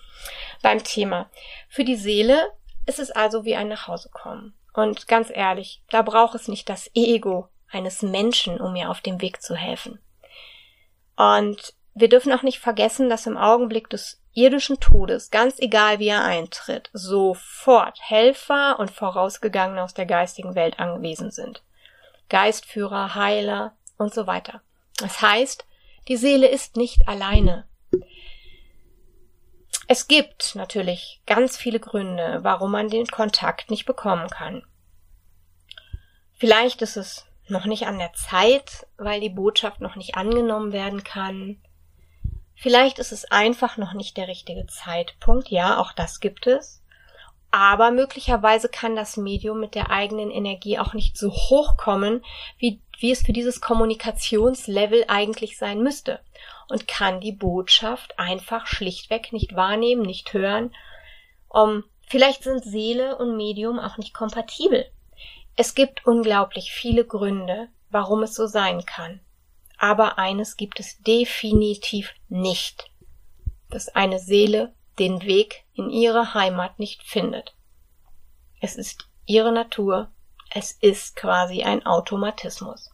beim 0.62 0.82
Thema. 0.82 1.30
Für 1.68 1.84
die 1.84 1.96
Seele 1.96 2.52
ist 2.86 2.98
es 2.98 3.10
also 3.10 3.44
wie 3.44 3.56
ein 3.56 3.68
Nachhausekommen. 3.68 4.54
Und 4.72 5.08
ganz 5.08 5.30
ehrlich, 5.32 5.82
da 5.90 6.02
braucht 6.02 6.34
es 6.34 6.48
nicht 6.48 6.68
das 6.68 6.90
Ego 6.94 7.48
eines 7.70 8.02
Menschen, 8.02 8.60
um 8.60 8.72
mir 8.72 8.90
auf 8.90 9.00
dem 9.00 9.20
Weg 9.20 9.42
zu 9.42 9.54
helfen. 9.54 9.98
Und 11.16 11.74
wir 11.94 12.08
dürfen 12.08 12.32
auch 12.32 12.42
nicht 12.42 12.58
vergessen, 12.58 13.08
dass 13.08 13.26
im 13.26 13.38
Augenblick 13.38 13.88
des 13.88 14.20
irdischen 14.34 14.78
Todes, 14.80 15.30
ganz 15.30 15.58
egal 15.58 15.98
wie 15.98 16.08
er 16.08 16.22
eintritt, 16.22 16.90
sofort 16.92 17.98
Helfer 18.02 18.78
und 18.78 18.90
Vorausgegangene 18.90 19.82
aus 19.82 19.94
der 19.94 20.04
geistigen 20.04 20.54
Welt 20.54 20.78
angewiesen 20.78 21.30
sind. 21.30 21.62
Geistführer, 22.28 23.14
Heiler 23.14 23.74
und 23.96 24.12
so 24.12 24.26
weiter. 24.26 24.60
Das 24.98 25.20
heißt, 25.20 25.66
die 26.08 26.16
Seele 26.16 26.48
ist 26.48 26.76
nicht 26.76 27.08
alleine. 27.08 27.66
Es 29.88 30.08
gibt 30.08 30.54
natürlich 30.54 31.20
ganz 31.26 31.56
viele 31.56 31.78
Gründe, 31.78 32.40
warum 32.42 32.72
man 32.72 32.88
den 32.88 33.06
Kontakt 33.06 33.70
nicht 33.70 33.84
bekommen 33.84 34.28
kann. 34.28 34.64
Vielleicht 36.34 36.82
ist 36.82 36.96
es 36.96 37.24
noch 37.48 37.66
nicht 37.66 37.86
an 37.86 37.98
der 37.98 38.12
Zeit, 38.12 38.86
weil 38.96 39.20
die 39.20 39.30
Botschaft 39.30 39.80
noch 39.80 39.94
nicht 39.96 40.16
angenommen 40.16 40.72
werden 40.72 41.04
kann. 41.04 41.62
Vielleicht 42.54 42.98
ist 42.98 43.12
es 43.12 43.30
einfach 43.30 43.76
noch 43.76 43.92
nicht 43.92 44.16
der 44.16 44.28
richtige 44.28 44.66
Zeitpunkt. 44.66 45.50
Ja, 45.50 45.78
auch 45.78 45.92
das 45.92 46.20
gibt 46.20 46.46
es. 46.46 46.82
Aber 47.58 47.90
möglicherweise 47.90 48.68
kann 48.68 48.96
das 48.96 49.16
Medium 49.16 49.60
mit 49.60 49.74
der 49.74 49.88
eigenen 49.88 50.30
Energie 50.30 50.78
auch 50.78 50.92
nicht 50.92 51.16
so 51.16 51.30
hoch 51.30 51.78
kommen, 51.78 52.22
wie, 52.58 52.82
wie 52.98 53.10
es 53.10 53.22
für 53.22 53.32
dieses 53.32 53.62
Kommunikationslevel 53.62 55.06
eigentlich 55.08 55.56
sein 55.56 55.82
müsste. 55.82 56.20
Und 56.68 56.86
kann 56.86 57.22
die 57.22 57.32
Botschaft 57.32 58.18
einfach 58.18 58.66
schlichtweg 58.66 59.32
nicht 59.32 59.56
wahrnehmen, 59.56 60.02
nicht 60.02 60.34
hören. 60.34 60.74
Um, 61.48 61.84
vielleicht 62.06 62.42
sind 62.42 62.62
Seele 62.62 63.16
und 63.16 63.38
Medium 63.38 63.78
auch 63.78 63.96
nicht 63.96 64.12
kompatibel. 64.12 64.84
Es 65.56 65.74
gibt 65.74 66.04
unglaublich 66.04 66.72
viele 66.72 67.06
Gründe, 67.06 67.68
warum 67.88 68.22
es 68.22 68.34
so 68.34 68.46
sein 68.46 68.84
kann. 68.84 69.20
Aber 69.78 70.18
eines 70.18 70.58
gibt 70.58 70.78
es 70.78 70.98
definitiv 70.98 72.12
nicht, 72.28 72.90
dass 73.70 73.88
eine 73.88 74.18
Seele 74.18 74.74
den 74.98 75.22
Weg 75.22 75.64
in 75.74 75.90
ihre 75.90 76.34
Heimat 76.34 76.78
nicht 76.78 77.02
findet. 77.02 77.54
Es 78.60 78.76
ist 78.76 79.08
ihre 79.26 79.52
Natur, 79.52 80.10
es 80.50 80.72
ist 80.72 81.16
quasi 81.16 81.62
ein 81.62 81.84
Automatismus. 81.84 82.90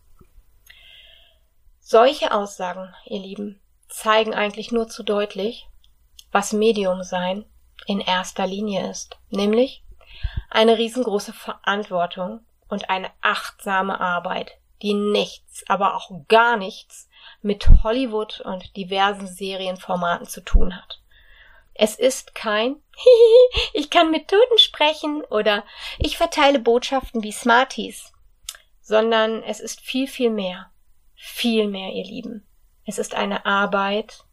Solche 1.80 2.32
Aussagen, 2.32 2.94
ihr 3.04 3.20
Lieben, 3.20 3.60
zeigen 3.88 4.34
eigentlich 4.34 4.72
nur 4.72 4.88
zu 4.88 5.02
deutlich, 5.02 5.68
was 6.30 6.52
Medium 6.52 7.02
sein 7.02 7.44
in 7.86 8.00
erster 8.00 8.46
Linie 8.46 8.90
ist, 8.90 9.18
nämlich 9.28 9.84
eine 10.50 10.78
riesengroße 10.78 11.32
Verantwortung 11.32 12.40
und 12.68 12.88
eine 12.88 13.10
achtsame 13.20 14.00
Arbeit, 14.00 14.52
die 14.80 14.94
nichts, 14.94 15.64
aber 15.68 15.94
auch 15.94 16.10
gar 16.28 16.56
nichts 16.56 17.08
mit 17.42 17.68
Hollywood 17.82 18.40
und 18.40 18.76
diversen 18.76 19.26
Serienformaten 19.26 20.26
zu 20.26 20.40
tun 20.40 20.76
hat. 20.76 21.01
Es 21.74 21.96
ist 21.96 22.34
kein 22.34 22.76
ich 23.72 23.90
kann 23.90 24.10
mit 24.10 24.28
Toten 24.28 24.58
sprechen 24.58 25.22
oder 25.24 25.64
ich 25.98 26.16
verteile 26.16 26.58
Botschaften 26.58 27.22
wie 27.22 27.32
Smarties, 27.32 28.12
sondern 28.80 29.42
es 29.42 29.60
ist 29.60 29.80
viel, 29.80 30.06
viel 30.06 30.30
mehr. 30.30 30.70
Viel 31.14 31.68
mehr, 31.68 31.92
ihr 31.92 32.04
Lieben. 32.04 32.46
Es 32.84 32.98
ist 32.98 33.14
eine 33.14 33.46
Arbeit, 33.46 34.24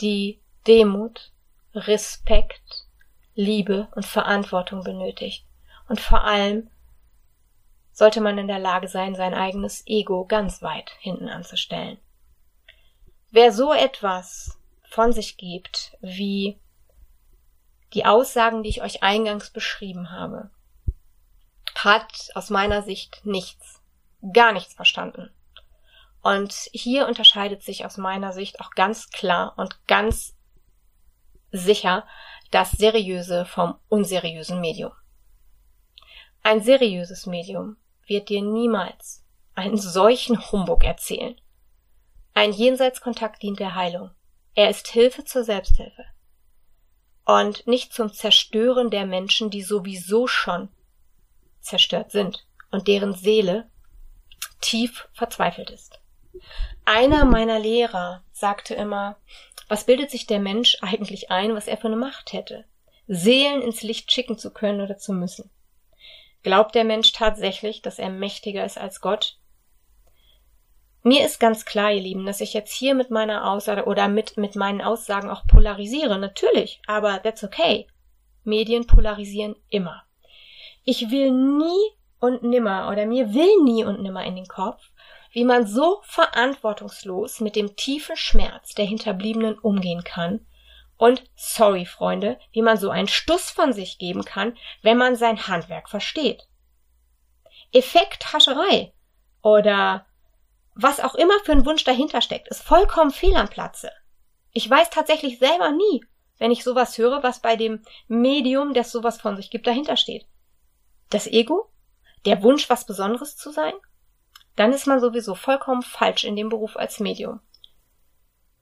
die 0.00 0.40
Demut, 0.66 1.32
Respekt, 1.74 2.86
Liebe 3.34 3.88
und 3.94 4.04
Verantwortung 4.04 4.82
benötigt. 4.82 5.46
Und 5.88 6.00
vor 6.00 6.24
allem 6.24 6.70
sollte 7.92 8.20
man 8.20 8.36
in 8.38 8.48
der 8.48 8.58
Lage 8.58 8.88
sein, 8.88 9.14
sein 9.14 9.32
eigenes 9.32 9.86
Ego 9.86 10.24
ganz 10.24 10.60
weit 10.62 10.90
hinten 10.98 11.28
anzustellen. 11.28 11.98
Wer 13.30 13.52
so 13.52 13.72
etwas 13.72 14.59
von 14.90 15.12
sich 15.12 15.36
gibt, 15.36 15.96
wie 16.00 16.58
die 17.94 18.04
Aussagen, 18.04 18.62
die 18.62 18.68
ich 18.68 18.82
euch 18.82 19.02
eingangs 19.02 19.50
beschrieben 19.50 20.10
habe, 20.10 20.50
hat 21.76 22.30
aus 22.34 22.50
meiner 22.50 22.82
Sicht 22.82 23.24
nichts, 23.24 23.80
gar 24.32 24.52
nichts 24.52 24.74
verstanden. 24.74 25.30
Und 26.22 26.52
hier 26.72 27.06
unterscheidet 27.06 27.62
sich 27.62 27.86
aus 27.86 27.96
meiner 27.96 28.32
Sicht 28.32 28.60
auch 28.60 28.70
ganz 28.72 29.10
klar 29.10 29.54
und 29.56 29.86
ganz 29.86 30.36
sicher 31.52 32.06
das 32.50 32.72
seriöse 32.72 33.46
vom 33.46 33.76
unseriösen 33.88 34.60
Medium. 34.60 34.92
Ein 36.42 36.62
seriöses 36.62 37.26
Medium 37.26 37.76
wird 38.06 38.28
dir 38.28 38.42
niemals 38.42 39.24
einen 39.54 39.78
solchen 39.78 40.50
Humbug 40.50 40.84
erzählen. 40.84 41.40
Ein 42.34 42.52
Jenseitskontakt 42.52 43.42
dient 43.42 43.60
der 43.60 43.74
Heilung. 43.74 44.10
Er 44.54 44.70
ist 44.70 44.88
Hilfe 44.88 45.24
zur 45.24 45.44
Selbsthilfe. 45.44 46.04
Und 47.24 47.66
nicht 47.66 47.92
zum 47.92 48.12
Zerstören 48.12 48.90
der 48.90 49.06
Menschen, 49.06 49.50
die 49.50 49.62
sowieso 49.62 50.26
schon 50.26 50.68
zerstört 51.60 52.10
sind 52.10 52.46
und 52.70 52.88
deren 52.88 53.14
Seele 53.14 53.70
tief 54.60 55.08
verzweifelt 55.12 55.70
ist. 55.70 56.00
Einer 56.84 57.24
meiner 57.24 57.58
Lehrer 57.58 58.24
sagte 58.32 58.74
immer, 58.74 59.16
was 59.68 59.84
bildet 59.84 60.10
sich 60.10 60.26
der 60.26 60.40
Mensch 60.40 60.78
eigentlich 60.80 61.30
ein, 61.30 61.54
was 61.54 61.68
er 61.68 61.76
für 61.76 61.86
eine 61.86 61.96
Macht 61.96 62.32
hätte? 62.32 62.64
Seelen 63.06 63.62
ins 63.62 63.82
Licht 63.82 64.10
schicken 64.10 64.38
zu 64.38 64.52
können 64.52 64.80
oder 64.80 64.98
zu 64.98 65.12
müssen. 65.12 65.50
Glaubt 66.42 66.74
der 66.74 66.84
Mensch 66.84 67.12
tatsächlich, 67.12 67.82
dass 67.82 67.98
er 67.98 68.08
mächtiger 68.08 68.64
ist 68.64 68.78
als 68.78 69.00
Gott? 69.00 69.38
Mir 71.02 71.24
ist 71.24 71.40
ganz 71.40 71.64
klar, 71.64 71.92
ihr 71.92 72.02
Lieben, 72.02 72.26
dass 72.26 72.42
ich 72.42 72.52
jetzt 72.52 72.72
hier 72.72 72.94
mit 72.94 73.10
meiner 73.10 73.50
Aussage 73.50 73.86
oder 73.86 74.08
mit, 74.08 74.36
mit 74.36 74.54
meinen 74.54 74.82
Aussagen 74.82 75.30
auch 75.30 75.46
polarisiere. 75.46 76.18
Natürlich, 76.18 76.80
aber 76.86 77.22
that's 77.22 77.42
okay. 77.42 77.86
Medien 78.44 78.86
polarisieren 78.86 79.56
immer. 79.70 80.02
Ich 80.84 81.10
will 81.10 81.30
nie 81.30 81.96
und 82.18 82.42
nimmer 82.42 82.90
oder 82.90 83.06
mir 83.06 83.32
will 83.32 83.62
nie 83.64 83.84
und 83.84 84.02
nimmer 84.02 84.24
in 84.24 84.36
den 84.36 84.46
Kopf, 84.46 84.90
wie 85.32 85.44
man 85.44 85.66
so 85.66 86.00
verantwortungslos 86.02 87.40
mit 87.40 87.56
dem 87.56 87.76
tiefen 87.76 88.16
Schmerz 88.16 88.74
der 88.74 88.84
Hinterbliebenen 88.84 89.58
umgehen 89.58 90.04
kann 90.04 90.46
und 90.96 91.22
sorry, 91.34 91.86
Freunde, 91.86 92.38
wie 92.52 92.60
man 92.60 92.76
so 92.76 92.90
einen 92.90 93.08
Stuss 93.08 93.50
von 93.50 93.72
sich 93.72 93.98
geben 93.98 94.24
kann, 94.24 94.56
wenn 94.82 94.98
man 94.98 95.16
sein 95.16 95.46
Handwerk 95.48 95.88
versteht. 95.88 96.46
Effekthascherei 97.72 98.92
oder 99.42 100.04
was 100.82 101.00
auch 101.00 101.14
immer 101.14 101.38
für 101.44 101.52
ein 101.52 101.66
Wunsch 101.66 101.84
dahinter 101.84 102.20
steckt, 102.20 102.48
ist 102.48 102.62
vollkommen 102.62 103.10
fehl 103.10 103.36
am 103.36 103.48
Platze. 103.48 103.90
Ich 104.52 104.68
weiß 104.68 104.90
tatsächlich 104.90 105.38
selber 105.38 105.70
nie, 105.70 106.04
wenn 106.38 106.50
ich 106.50 106.64
sowas 106.64 106.98
höre, 106.98 107.22
was 107.22 107.40
bei 107.40 107.56
dem 107.56 107.82
Medium, 108.08 108.74
das 108.74 108.90
sowas 108.90 109.20
von 109.20 109.36
sich 109.36 109.50
gibt, 109.50 109.66
dahinter 109.66 109.96
steht. 109.96 110.26
Das 111.10 111.26
Ego? 111.26 111.70
Der 112.24 112.42
Wunsch, 112.42 112.68
was 112.68 112.86
Besonderes 112.86 113.36
zu 113.36 113.50
sein? 113.50 113.74
Dann 114.56 114.72
ist 114.72 114.86
man 114.86 115.00
sowieso 115.00 115.34
vollkommen 115.34 115.82
falsch 115.82 116.24
in 116.24 116.36
dem 116.36 116.48
Beruf 116.48 116.76
als 116.76 117.00
Medium 117.00 117.40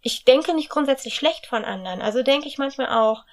ich 0.01 0.25
denke 0.25 0.55
nicht 0.55 0.71
grundsätzlich 0.71 1.15
schlecht 1.15 1.47
von 1.47 1.65
anderen. 1.65 2.03
Also 2.03 2.23
denke 2.23 2.49
ich 2.49 2.59
manchmal 2.59 2.89
auch, 2.89 3.25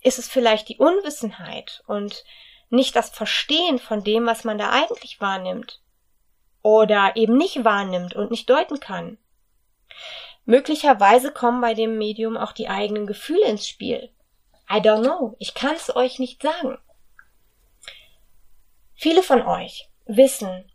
ist 0.00 0.18
es 0.18 0.28
vielleicht 0.28 0.68
die 0.68 0.78
Unwissenheit 0.78 1.82
und 1.86 2.24
nicht 2.70 2.96
das 2.96 3.10
Verstehen 3.10 3.78
von 3.78 4.02
dem, 4.02 4.26
was 4.26 4.44
man 4.44 4.58
da 4.58 4.70
eigentlich 4.70 5.20
wahrnimmt. 5.20 5.80
Oder 6.62 7.12
eben 7.16 7.36
nicht 7.36 7.64
wahrnimmt 7.64 8.14
und 8.14 8.30
nicht 8.30 8.48
deuten 8.48 8.80
kann. 8.80 9.18
Möglicherweise 10.44 11.32
kommen 11.32 11.60
bei 11.60 11.74
dem 11.74 11.98
Medium 11.98 12.36
auch 12.36 12.52
die 12.52 12.68
eigenen 12.68 13.06
Gefühle 13.06 13.46
ins 13.46 13.66
Spiel. 13.66 14.10
I 14.70 14.76
don't 14.76 15.02
know. 15.02 15.36
Ich 15.38 15.54
kann 15.54 15.74
es 15.74 15.94
euch 15.94 16.18
nicht 16.18 16.42
sagen. 16.42 16.78
Viele 18.94 19.22
von 19.22 19.42
euch 19.42 19.88
wissen, 20.06 20.70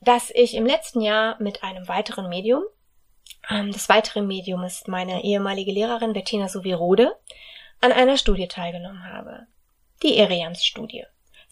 dass 0.00 0.30
ich 0.30 0.54
im 0.54 0.66
letzten 0.66 1.00
Jahr 1.00 1.40
mit 1.40 1.62
einem 1.62 1.88
weiteren 1.88 2.28
Medium 2.28 2.64
ähm, 3.50 3.72
das 3.72 3.88
weitere 3.88 4.22
Medium 4.22 4.64
ist 4.64 4.88
meine 4.88 5.24
ehemalige 5.24 5.72
Lehrerin 5.72 6.12
Bettina 6.12 6.48
Sovirode, 6.48 7.16
an 7.80 7.92
einer 7.92 8.16
Studie 8.16 8.48
teilgenommen 8.48 9.04
habe. 9.04 9.46
die 10.02 10.18
Eriams-Studie. 10.18 11.04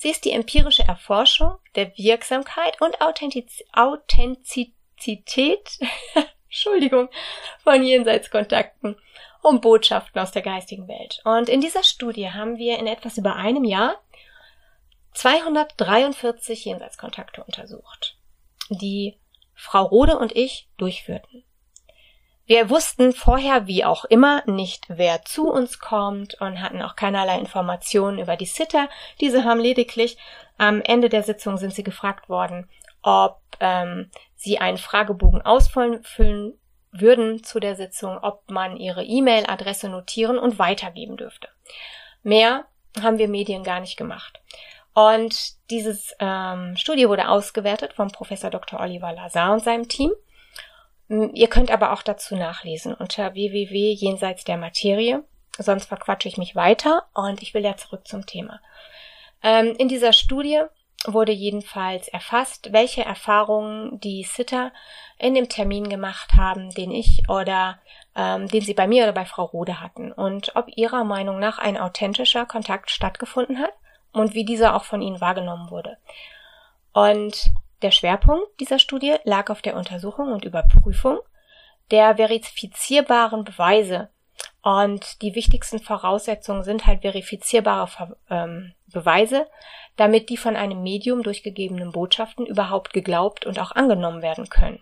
Sie 0.02 0.10
ist 0.10 0.24
die 0.24 0.32
empirische 0.32 0.82
Erforschung 0.82 1.58
der 1.76 1.96
Wirksamkeit 1.96 2.80
und 2.80 3.00
Authentiz 3.00 3.62
Authentizität, 3.72 5.78
Entschuldigung, 6.46 7.08
von 7.62 7.84
Jenseitskontakten 7.84 8.96
und 9.42 9.62
Botschaften 9.62 10.20
aus 10.20 10.32
der 10.32 10.42
geistigen 10.42 10.88
Welt. 10.88 11.20
Und 11.22 11.48
in 11.48 11.60
dieser 11.60 11.84
Studie 11.84 12.32
haben 12.32 12.56
wir 12.56 12.80
in 12.80 12.88
etwas 12.88 13.16
über 13.16 13.36
einem 13.36 13.62
Jahr 13.62 13.94
243 15.14 16.64
Jenseitskontakte 16.64 17.44
untersucht, 17.44 18.18
die 18.70 19.20
Frau 19.54 19.84
Rode 19.84 20.18
und 20.18 20.34
ich 20.34 20.68
durchführten. 20.78 21.44
Wir 22.44 22.70
wussten 22.70 23.12
vorher, 23.12 23.66
wie 23.66 23.84
auch 23.84 24.04
immer, 24.04 24.42
nicht, 24.46 24.86
wer 24.88 25.24
zu 25.24 25.48
uns 25.48 25.78
kommt 25.78 26.40
und 26.40 26.60
hatten 26.60 26.82
auch 26.82 26.96
keinerlei 26.96 27.38
Informationen 27.38 28.18
über 28.18 28.36
die 28.36 28.46
Sitter. 28.46 28.88
Diese 29.20 29.44
haben 29.44 29.60
lediglich 29.60 30.18
am 30.58 30.80
Ende 30.82 31.08
der 31.08 31.22
Sitzung 31.22 31.56
sind 31.56 31.74
sie 31.74 31.84
gefragt 31.84 32.28
worden, 32.28 32.68
ob 33.02 33.40
ähm, 33.60 34.10
sie 34.34 34.58
einen 34.58 34.78
Fragebogen 34.78 35.42
ausfüllen 35.42 36.58
würden 36.90 37.42
zu 37.42 37.58
der 37.58 37.74
Sitzung, 37.74 38.18
ob 38.18 38.50
man 38.50 38.76
ihre 38.76 39.04
E-Mail-Adresse 39.04 39.88
notieren 39.88 40.38
und 40.38 40.58
weitergeben 40.58 41.16
dürfte. 41.16 41.48
Mehr 42.22 42.66
haben 43.00 43.18
wir 43.18 43.28
Medien 43.28 43.64
gar 43.64 43.80
nicht 43.80 43.96
gemacht. 43.96 44.40
Und 44.94 45.54
dieses 45.70 46.14
ähm, 46.18 46.76
Studie 46.76 47.08
wurde 47.08 47.28
ausgewertet 47.28 47.94
vom 47.94 48.08
Professor 48.08 48.50
Dr. 48.50 48.78
Oliver 48.80 49.12
Lazar 49.12 49.54
und 49.54 49.64
seinem 49.64 49.88
Team. 49.88 50.12
Ihr 51.34 51.48
könnt 51.48 51.70
aber 51.70 51.92
auch 51.92 52.02
dazu 52.02 52.36
nachlesen 52.36 52.94
unter 52.94 53.34
www.jenseits 53.34 54.44
der 54.44 54.56
Materie. 54.56 55.22
Sonst 55.58 55.86
verquatsche 55.86 56.28
ich 56.28 56.38
mich 56.38 56.56
weiter 56.56 57.04
und 57.12 57.42
ich 57.42 57.52
will 57.52 57.62
ja 57.62 57.76
zurück 57.76 58.08
zum 58.08 58.24
Thema. 58.24 58.60
Ähm, 59.42 59.74
in 59.76 59.88
dieser 59.88 60.14
Studie 60.14 60.62
wurde 61.04 61.32
jedenfalls 61.32 62.08
erfasst, 62.08 62.72
welche 62.72 63.04
Erfahrungen 63.04 64.00
die 64.00 64.22
Sitter 64.22 64.72
in 65.18 65.34
dem 65.34 65.50
Termin 65.50 65.90
gemacht 65.90 66.32
haben, 66.34 66.70
den 66.70 66.90
ich 66.90 67.28
oder 67.28 67.78
ähm, 68.16 68.48
den 68.48 68.62
sie 68.62 68.72
bei 68.72 68.86
mir 68.86 69.02
oder 69.02 69.12
bei 69.12 69.26
Frau 69.26 69.44
Rode 69.44 69.80
hatten 69.80 70.12
und 70.12 70.56
ob 70.56 70.66
ihrer 70.74 71.04
Meinung 71.04 71.38
nach 71.38 71.58
ein 71.58 71.76
authentischer 71.76 72.46
Kontakt 72.46 72.90
stattgefunden 72.90 73.58
hat 73.58 73.72
und 74.12 74.32
wie 74.32 74.46
dieser 74.46 74.74
auch 74.74 74.84
von 74.84 75.02
ihnen 75.02 75.20
wahrgenommen 75.20 75.70
wurde. 75.70 75.98
Und 76.94 77.50
der 77.82 77.90
Schwerpunkt 77.90 78.60
dieser 78.60 78.78
Studie 78.78 79.16
lag 79.24 79.50
auf 79.50 79.62
der 79.62 79.76
Untersuchung 79.76 80.32
und 80.32 80.44
Überprüfung 80.44 81.18
der 81.90 82.16
verifizierbaren 82.16 83.44
Beweise. 83.44 84.08
Und 84.62 85.20
die 85.22 85.34
wichtigsten 85.34 85.80
Voraussetzungen 85.80 86.62
sind 86.62 86.86
halt 86.86 87.02
verifizierbare 87.02 87.88
Ver 87.88 88.16
ähm, 88.30 88.72
Beweise, 88.86 89.46
damit 89.96 90.28
die 90.28 90.36
von 90.36 90.56
einem 90.56 90.82
Medium 90.82 91.22
durchgegebenen 91.22 91.92
Botschaften 91.92 92.46
überhaupt 92.46 92.92
geglaubt 92.92 93.46
und 93.46 93.58
auch 93.58 93.72
angenommen 93.72 94.22
werden 94.22 94.48
können. 94.48 94.80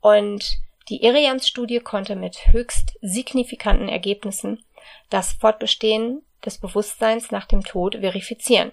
Und 0.00 0.58
die 0.88 1.04
Irians-Studie 1.04 1.80
konnte 1.80 2.16
mit 2.16 2.52
höchst 2.52 2.98
signifikanten 3.02 3.88
Ergebnissen 3.88 4.64
das 5.10 5.32
Fortbestehen 5.34 6.22
des 6.44 6.58
Bewusstseins 6.58 7.30
nach 7.30 7.46
dem 7.46 7.62
Tod 7.62 7.96
verifizieren. 7.96 8.72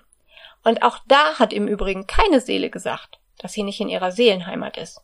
Und 0.67 0.83
auch 0.83 0.99
da 1.07 1.39
hat 1.39 1.53
im 1.53 1.65
Übrigen 1.65 2.07
keine 2.07 2.41
Seele 2.41 2.69
gesagt, 2.69 3.19
dass 3.37 3.53
sie 3.53 3.63
nicht 3.63 3.79
in 3.79 3.87
ihrer 3.87 4.11
Seelenheimat 4.11 4.75
ist. 4.75 4.99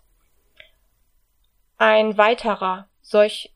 Ein 1.78 2.18
weiterer 2.18 2.90
solch 3.02 3.54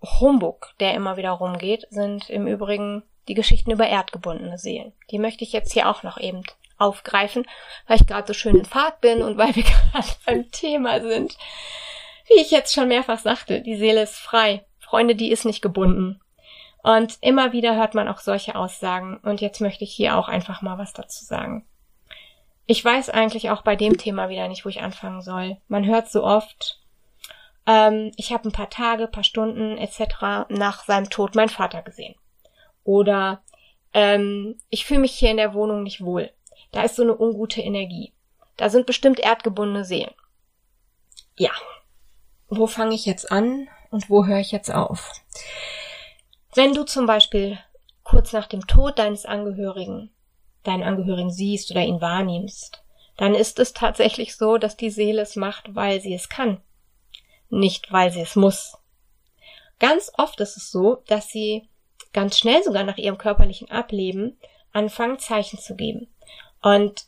Humbug, 0.00 0.70
der 0.80 0.94
immer 0.94 1.18
wieder 1.18 1.32
rumgeht, 1.32 1.86
sind 1.90 2.30
im 2.30 2.46
Übrigen 2.46 3.02
die 3.28 3.34
Geschichten 3.34 3.70
über 3.70 3.86
erdgebundene 3.86 4.56
Seelen. 4.56 4.94
Die 5.10 5.18
möchte 5.18 5.44
ich 5.44 5.52
jetzt 5.52 5.74
hier 5.74 5.90
auch 5.90 6.02
noch 6.02 6.16
eben 6.16 6.42
aufgreifen, 6.78 7.46
weil 7.86 8.00
ich 8.00 8.06
gerade 8.06 8.26
so 8.26 8.32
schön 8.32 8.56
in 8.56 8.64
Fahrt 8.64 9.02
bin 9.02 9.20
und 9.20 9.36
weil 9.36 9.54
wir 9.54 9.64
gerade 9.92 10.08
beim 10.24 10.50
Thema 10.52 11.02
sind. 11.02 11.36
Wie 12.28 12.40
ich 12.40 12.50
jetzt 12.50 12.72
schon 12.72 12.88
mehrfach 12.88 13.18
sagte, 13.18 13.60
die 13.60 13.76
Seele 13.76 14.04
ist 14.04 14.16
frei. 14.16 14.64
Freunde, 14.78 15.14
die 15.14 15.30
ist 15.30 15.44
nicht 15.44 15.60
gebunden. 15.60 16.18
Und 16.82 17.18
immer 17.20 17.52
wieder 17.52 17.76
hört 17.76 17.94
man 17.94 18.08
auch 18.08 18.18
solche 18.18 18.56
Aussagen. 18.56 19.18
Und 19.18 19.40
jetzt 19.40 19.60
möchte 19.60 19.84
ich 19.84 19.92
hier 19.92 20.16
auch 20.16 20.28
einfach 20.28 20.62
mal 20.62 20.78
was 20.78 20.92
dazu 20.92 21.24
sagen. 21.24 21.64
Ich 22.66 22.84
weiß 22.84 23.10
eigentlich 23.10 23.50
auch 23.50 23.62
bei 23.62 23.76
dem 23.76 23.98
Thema 23.98 24.28
wieder 24.28 24.48
nicht, 24.48 24.64
wo 24.64 24.68
ich 24.68 24.82
anfangen 24.82 25.22
soll. 25.22 25.58
Man 25.68 25.84
hört 25.84 26.10
so 26.10 26.24
oft, 26.24 26.80
ähm, 27.66 28.12
ich 28.16 28.32
habe 28.32 28.48
ein 28.48 28.52
paar 28.52 28.70
Tage, 28.70 29.06
paar 29.06 29.24
Stunden 29.24 29.78
etc. 29.78 30.48
nach 30.48 30.84
seinem 30.84 31.10
Tod 31.10 31.34
meinen 31.34 31.48
Vater 31.48 31.82
gesehen. 31.82 32.14
Oder 32.84 33.42
ähm, 33.94 34.58
ich 34.70 34.84
fühle 34.84 35.00
mich 35.00 35.12
hier 35.12 35.30
in 35.30 35.36
der 35.36 35.54
Wohnung 35.54 35.82
nicht 35.82 36.02
wohl. 36.02 36.30
Da 36.72 36.82
ist 36.82 36.96
so 36.96 37.02
eine 37.02 37.16
ungute 37.16 37.60
Energie. 37.60 38.12
Da 38.56 38.70
sind 38.70 38.86
bestimmt 38.86 39.20
erdgebundene 39.20 39.84
Seelen. 39.84 40.14
Ja. 41.36 41.50
Wo 42.48 42.66
fange 42.66 42.94
ich 42.94 43.06
jetzt 43.06 43.30
an 43.30 43.68
und 43.90 44.10
wo 44.10 44.26
höre 44.26 44.38
ich 44.38 44.52
jetzt 44.52 44.72
auf? 44.72 45.12
Wenn 46.54 46.74
du 46.74 46.84
zum 46.84 47.06
Beispiel 47.06 47.58
kurz 48.02 48.32
nach 48.32 48.46
dem 48.46 48.66
Tod 48.66 48.98
deines 48.98 49.24
Angehörigen 49.24 50.10
deinen 50.62 50.82
Angehörigen 50.82 51.30
siehst 51.30 51.70
oder 51.70 51.82
ihn 51.82 52.00
wahrnimmst, 52.00 52.82
dann 53.16 53.34
ist 53.34 53.58
es 53.58 53.72
tatsächlich 53.72 54.36
so, 54.36 54.58
dass 54.58 54.76
die 54.76 54.90
Seele 54.90 55.22
es 55.22 55.36
macht, 55.36 55.74
weil 55.74 56.00
sie 56.00 56.14
es 56.14 56.28
kann, 56.28 56.60
nicht 57.50 57.92
weil 57.92 58.10
sie 58.10 58.20
es 58.20 58.36
muss. 58.36 58.78
Ganz 59.78 60.12
oft 60.16 60.40
ist 60.40 60.56
es 60.56 60.70
so, 60.70 61.02
dass 61.08 61.28
sie 61.28 61.68
ganz 62.12 62.38
schnell 62.38 62.62
sogar 62.62 62.84
nach 62.84 62.96
ihrem 62.96 63.18
körperlichen 63.18 63.70
Ableben 63.70 64.38
anfangen, 64.72 65.18
Zeichen 65.18 65.58
zu 65.58 65.74
geben. 65.74 66.08
Und 66.62 67.04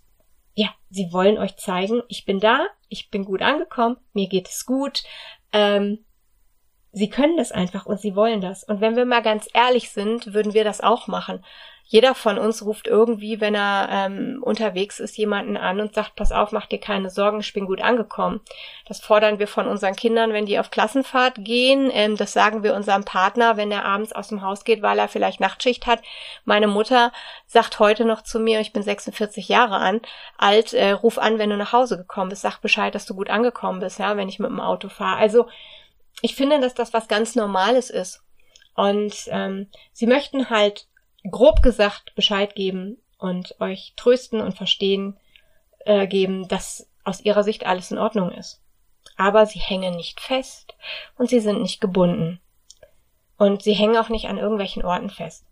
ja, 0.55 0.69
sie 0.91 1.13
wollen 1.13 1.39
euch 1.39 1.57
zeigen, 1.57 2.03
ich 2.09 2.25
bin 2.25 2.41
da, 2.41 2.67
ich 2.89 3.11
bin 3.11 3.25
gut 3.25 3.43
angekommen, 3.43 3.97
mir 4.13 4.29
geht 4.29 4.49
es 4.49 4.67
gut, 4.67 5.05
ähm, 5.53 6.04
Sie 6.95 7.11
können 7.11 7.37
das 7.37 7.51
einfach 7.51 7.87
und 7.87 8.01
sie 8.01 8.15
wollen 8.15 8.41
das. 8.41 8.63
Und 8.63 8.81
wenn 8.81 8.95
wir 8.95 9.05
mal 9.05 9.23
ganz 9.23 9.49
ehrlich 9.53 9.91
sind, 9.91 10.33
würden 10.33 10.55
wir 10.55 10.63
das 10.63 10.81
auch 10.81 11.09
machen. 11.09 11.45
Jeder 11.87 12.15
von 12.15 12.39
uns 12.39 12.65
ruft 12.65 12.87
irgendwie, 12.87 13.43
wenn 13.43 13.55
er 13.55 13.89
ähm, 13.91 14.43
unterwegs 14.43 15.01
ist, 15.01 15.19
jemanden 15.19 15.59
an 15.59 15.81
und 15.81 15.95
sagt, 15.95 16.17
pass 16.17 16.33
auf, 16.33 16.51
mach 16.51 16.65
dir 16.65 16.81
keine 16.81 17.11
Sorgen, 17.11 17.41
ich 17.41 17.53
bin 17.53 17.67
gut 17.67 17.83
angekommen. 17.83 18.41
Das 18.87 19.01
fordern 19.01 19.39
wir 19.39 19.47
von 19.47 19.67
unseren 19.67 19.95
Kindern, 19.95 20.33
wenn 20.33 20.47
die 20.47 20.59
auf 20.59 20.71
Klassenfahrt 20.71 21.45
gehen. 21.45 21.91
Ähm, 21.93 22.17
das 22.17 22.33
sagen 22.33 22.63
wir 22.63 22.75
unserem 22.75 23.05
Partner, 23.05 23.59
wenn 23.59 23.71
er 23.71 23.85
abends 23.85 24.15
aus 24.15 24.29
dem 24.29 24.41
Haus 24.41 24.65
geht, 24.65 24.81
weil 24.81 24.99
er 24.99 25.09
vielleicht 25.09 25.41
Nachtschicht 25.41 25.87
hat. 25.87 26.01
Meine 26.47 26.69
Mutter 26.69 27.13
sagt 27.47 27.79
heute 27.81 28.07
noch 28.07 28.23
zu 28.23 28.41
mir, 28.41 28.61
ich 28.61 28.73
bin 28.73 28.83
46 28.83 29.49
Jahre 29.49 29.77
an, 29.77 30.01
alt, 30.39 30.73
äh, 30.73 30.93
ruf 30.93 31.19
an, 31.19 31.39
wenn 31.39 31.51
du 31.51 31.57
nach 31.59 31.73
Hause 31.73 31.99
gekommen 31.99 32.31
bist, 32.31 32.43
sag 32.43 32.61
Bescheid, 32.61 32.95
dass 32.95 33.05
du 33.05 33.15
gut 33.15 33.29
angekommen 33.29 33.81
bist, 33.81 33.99
ja, 33.99 34.17
wenn 34.17 34.31
ich 34.31 34.39
mit 34.39 34.49
dem 34.49 34.61
Auto 34.61 34.89
fahre. 34.89 35.19
Also 35.19 35.49
ich 36.23 36.35
finde, 36.35 36.61
dass 36.61 36.75
das 36.75 36.93
was 36.93 37.09
ganz 37.09 37.35
Normales 37.35 37.91
ist. 37.91 38.23
Und 38.75 39.15
ähm, 39.29 39.69
sie 39.93 40.07
möchten 40.07 40.51
halt 40.51 40.89
grob 41.31 41.63
gesagt 41.63 42.15
Bescheid 42.15 42.55
geben 42.55 42.99
und 43.19 43.61
euch 43.61 43.95
trösten 43.97 44.41
und 44.41 44.57
verstehen 44.57 45.19
äh, 45.85 46.07
geben, 46.07 46.49
dass 46.49 46.89
aus 47.05 47.21
ihrer 47.21 47.45
Sicht 47.45 47.67
alles 47.67 47.91
in 47.91 47.99
Ordnung 47.99 48.31
ist. 48.33 48.61
Aber 49.17 49.47
sie 49.47 49.61
hängen 49.61 49.95
nicht 49.95 50.21
fest 50.21 50.75
und 51.17 51.29
sie 51.29 51.41
sind 51.41 51.63
nicht 51.63 51.81
gebunden. 51.81 52.41
Und 53.37 53.63
sie 53.63 53.75
hängen 53.75 53.97
auch 53.97 54.09
nicht 54.09 54.27
an 54.27 54.39
irgendwelchen 54.39 54.85
Orten 54.85 55.11
fest. 55.11 55.47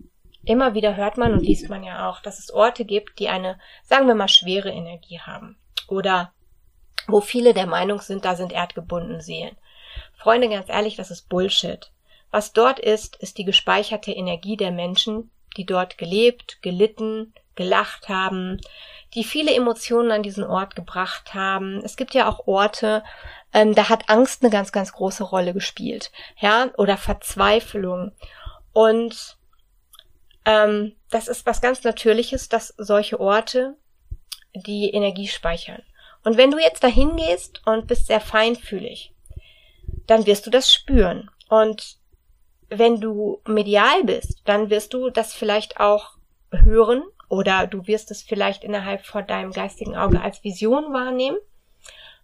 Immer 0.44 0.74
wieder 0.74 0.96
hört 0.96 1.18
man 1.18 1.32
und 1.32 1.42
liest 1.42 1.68
man 1.68 1.84
ja 1.84 2.08
auch, 2.08 2.20
dass 2.20 2.38
es 2.38 2.52
Orte 2.52 2.84
gibt, 2.84 3.18
die 3.18 3.28
eine, 3.28 3.58
sagen 3.84 4.08
wir 4.08 4.14
mal, 4.14 4.28
schwere 4.28 4.70
Energie 4.70 5.20
haben. 5.20 5.56
Oder 5.86 6.32
wo 7.06 7.20
viele 7.20 7.54
der 7.54 7.66
Meinung 7.66 8.00
sind, 8.00 8.24
da 8.24 8.34
sind 8.34 8.52
erdgebundene 8.52 9.20
Seelen. 9.20 9.56
Freunde, 10.22 10.48
ganz 10.48 10.68
ehrlich, 10.68 10.96
das 10.96 11.10
ist 11.10 11.28
Bullshit. 11.28 11.90
Was 12.30 12.52
dort 12.52 12.78
ist, 12.78 13.16
ist 13.16 13.38
die 13.38 13.44
gespeicherte 13.44 14.12
Energie 14.12 14.56
der 14.56 14.70
Menschen, 14.70 15.30
die 15.56 15.66
dort 15.66 15.98
gelebt, 15.98 16.62
gelitten, 16.62 17.34
gelacht 17.56 18.08
haben, 18.08 18.60
die 19.14 19.24
viele 19.24 19.52
Emotionen 19.52 20.12
an 20.12 20.22
diesen 20.22 20.44
Ort 20.44 20.76
gebracht 20.76 21.34
haben. 21.34 21.82
Es 21.84 21.96
gibt 21.96 22.14
ja 22.14 22.28
auch 22.28 22.46
Orte, 22.46 23.02
ähm, 23.52 23.74
da 23.74 23.88
hat 23.88 24.08
Angst 24.08 24.42
eine 24.42 24.50
ganz, 24.50 24.70
ganz 24.70 24.92
große 24.92 25.24
Rolle 25.24 25.52
gespielt, 25.52 26.12
ja, 26.38 26.70
oder 26.78 26.96
Verzweiflung. 26.96 28.12
Und 28.72 29.36
ähm, 30.44 30.94
das 31.10 31.28
ist 31.28 31.46
was 31.46 31.60
ganz 31.60 31.82
Natürliches, 31.82 32.48
dass 32.48 32.74
solche 32.78 33.18
Orte 33.20 33.76
die 34.54 34.90
Energie 34.90 35.28
speichern. 35.28 35.82
Und 36.24 36.36
wenn 36.36 36.52
du 36.52 36.58
jetzt 36.58 36.84
dahin 36.84 37.16
gehst 37.16 37.60
und 37.66 37.88
bist 37.88 38.06
sehr 38.06 38.20
feinfühlig, 38.20 39.12
dann 40.12 40.26
wirst 40.26 40.44
du 40.44 40.50
das 40.50 40.70
spüren. 40.70 41.30
Und 41.48 41.96
wenn 42.68 43.00
du 43.00 43.40
medial 43.46 44.04
bist, 44.04 44.42
dann 44.44 44.68
wirst 44.68 44.92
du 44.92 45.08
das 45.08 45.32
vielleicht 45.32 45.80
auch 45.80 46.18
hören 46.50 47.02
oder 47.30 47.66
du 47.66 47.86
wirst 47.86 48.10
es 48.10 48.20
vielleicht 48.22 48.62
innerhalb 48.62 49.06
von 49.06 49.26
deinem 49.26 49.52
geistigen 49.52 49.96
Auge 49.96 50.20
als 50.20 50.44
Vision 50.44 50.92
wahrnehmen 50.92 51.38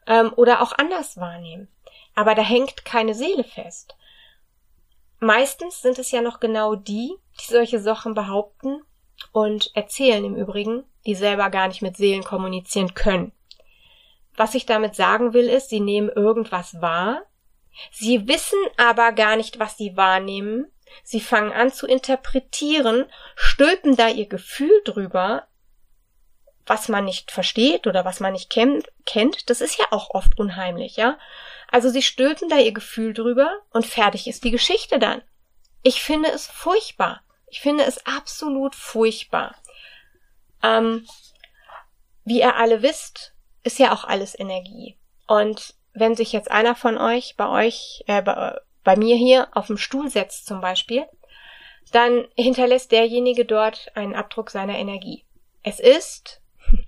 ähm, 0.07 0.35
oder 0.37 0.61
auch 0.61 0.73
anders 0.77 1.17
wahrnehmen. 1.17 1.69
Aber 2.15 2.35
da 2.35 2.43
hängt 2.43 2.85
keine 2.85 3.15
Seele 3.15 3.43
fest. 3.43 3.97
Meistens 5.19 5.81
sind 5.81 5.99
es 5.99 6.11
ja 6.11 6.21
noch 6.21 6.41
genau 6.41 6.75
die, 6.75 7.15
die 7.41 7.47
solche 7.47 7.81
Sachen 7.81 8.13
behaupten 8.13 8.83
und 9.33 9.71
erzählen 9.75 10.27
im 10.27 10.37
Übrigen, 10.37 10.85
die 11.07 11.15
selber 11.15 11.49
gar 11.49 11.69
nicht 11.69 11.81
mit 11.81 11.97
Seelen 11.97 12.23
kommunizieren 12.23 12.93
können. 12.93 13.33
Was 14.37 14.55
ich 14.55 14.67
damit 14.67 14.95
sagen 14.95 15.33
will, 15.33 15.49
ist, 15.49 15.71
sie 15.71 15.81
nehmen 15.81 16.11
irgendwas 16.11 16.83
wahr, 16.83 17.23
sie 17.91 18.29
wissen 18.29 18.59
aber 18.77 19.13
gar 19.13 19.37
nicht, 19.37 19.59
was 19.59 19.77
sie 19.77 19.97
wahrnehmen, 19.97 20.71
sie 21.05 21.21
fangen 21.21 21.53
an 21.53 21.73
zu 21.73 21.87
interpretieren, 21.87 23.07
stülpen 23.37 23.97
da 23.97 24.09
ihr 24.09 24.29
Gefühl 24.29 24.83
drüber, 24.85 25.47
was 26.67 26.89
man 26.89 27.05
nicht 27.05 27.31
versteht 27.31 27.87
oder 27.87 28.05
was 28.05 28.21
man 28.21 28.33
nicht 28.33 28.51
kennt, 28.51 28.89
kennt, 29.07 29.49
das 29.49 29.61
ist 29.61 29.79
ja 29.79 29.87
auch 29.91 30.11
oft 30.11 30.39
unheimlich, 30.39 30.97
ja. 30.97 31.19
Also 31.71 31.89
sie 31.89 32.03
stülpen 32.03 32.49
da 32.49 32.57
ihr 32.57 32.73
Gefühl 32.73 33.15
drüber 33.15 33.51
und 33.71 33.87
fertig 33.87 34.27
ist 34.27 34.45
die 34.45 34.51
Geschichte 34.51 34.99
dann. 34.99 35.23
Ich 35.83 36.03
finde 36.03 36.31
es 36.31 36.47
furchtbar. 36.47 37.23
Ich 37.51 37.61
finde 37.61 37.85
es 37.85 38.05
absolut 38.07 38.75
furchtbar. 38.75 39.55
Ähm, 40.63 41.07
wie 42.25 42.41
ihr 42.41 42.57
alle 42.57 42.83
wisst, 42.83 43.33
ist 43.63 43.79
ja 43.79 43.93
auch 43.93 44.05
alles 44.05 44.39
Energie. 44.39 44.99
Und 45.27 45.75
wenn 45.99 46.17
sich 46.17 46.33
jetzt 46.33 46.51
einer 46.51 46.75
von 46.75 46.99
euch 46.99 47.37
bei 47.37 47.49
euch, 47.49 48.05
äh, 48.07 48.23
bei, 48.23 48.59
bei 48.85 48.97
mir 48.97 49.17
hier 49.17 49.49
auf 49.53 49.67
dem 49.67 49.79
Stuhl 49.79 50.09
setzt 50.11 50.47
zum 50.47 50.61
Beispiel, 50.61 51.05
dann 51.93 52.27
hinterlässt 52.37 52.93
derjenige 52.93 53.45
dort 53.45 53.91
einen 53.95 54.15
Abdruck 54.15 54.51
seiner 54.51 54.79
Energie. 54.79 55.25
Es 55.63 55.81
ist 55.81 56.41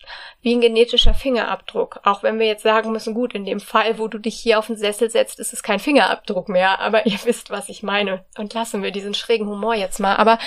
wie 0.42 0.54
ein 0.54 0.60
genetischer 0.60 1.14
Fingerabdruck. 1.14 2.00
Auch 2.04 2.22
wenn 2.22 2.38
wir 2.38 2.46
jetzt 2.46 2.62
sagen 2.62 2.92
müssen, 2.92 3.14
gut, 3.14 3.34
in 3.34 3.44
dem 3.44 3.60
Fall, 3.60 3.98
wo 3.98 4.08
du 4.08 4.18
dich 4.18 4.38
hier 4.38 4.58
auf 4.58 4.66
den 4.66 4.76
Sessel 4.76 5.10
setzt, 5.10 5.40
ist 5.40 5.52
es 5.52 5.62
kein 5.62 5.78
Fingerabdruck 5.78 6.48
mehr, 6.48 6.80
aber 6.80 7.06
ihr 7.06 7.18
wisst, 7.24 7.50
was 7.50 7.68
ich 7.68 7.82
meine. 7.82 8.24
Und 8.36 8.54
lassen 8.54 8.82
wir 8.82 8.90
diesen 8.90 9.14
schrägen 9.14 9.48
Humor 9.48 9.74
jetzt 9.74 10.00
mal. 10.00 10.16
Aber 10.16 10.38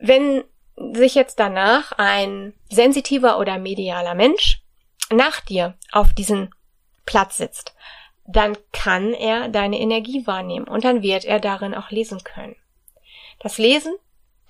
wenn 0.00 0.44
sich 0.76 1.14
jetzt 1.14 1.38
danach 1.38 1.92
ein 1.92 2.52
sensitiver 2.68 3.38
oder 3.38 3.58
medialer 3.58 4.14
Mensch 4.14 4.62
nach 5.10 5.40
dir 5.40 5.74
auf 5.92 6.12
diesen 6.12 6.50
Platz 7.06 7.36
sitzt, 7.36 7.74
dann 8.26 8.56
kann 8.72 9.12
er 9.12 9.48
deine 9.48 9.78
Energie 9.78 10.26
wahrnehmen 10.26 10.66
und 10.66 10.84
dann 10.84 11.02
wird 11.02 11.24
er 11.24 11.40
darin 11.40 11.74
auch 11.74 11.90
lesen 11.90 12.24
können. 12.24 12.56
Das 13.40 13.58
Lesen 13.58 13.94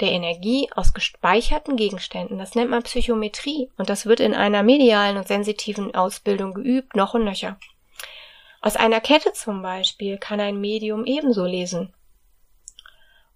der 0.00 0.10
Energie 0.10 0.68
aus 0.74 0.92
gespeicherten 0.92 1.76
Gegenständen. 1.76 2.38
Das 2.38 2.54
nennt 2.54 2.70
man 2.70 2.82
Psychometrie 2.82 3.70
und 3.76 3.88
das 3.88 4.06
wird 4.06 4.20
in 4.20 4.34
einer 4.34 4.62
medialen 4.62 5.16
und 5.16 5.28
sensitiven 5.28 5.94
Ausbildung 5.94 6.52
geübt, 6.54 6.96
noch 6.96 7.14
und 7.14 7.24
nöcher. 7.24 7.58
Aus 8.60 8.76
einer 8.76 9.00
Kette 9.00 9.32
zum 9.32 9.62
Beispiel 9.62 10.18
kann 10.18 10.40
ein 10.40 10.60
Medium 10.60 11.04
ebenso 11.04 11.44
lesen. 11.44 11.92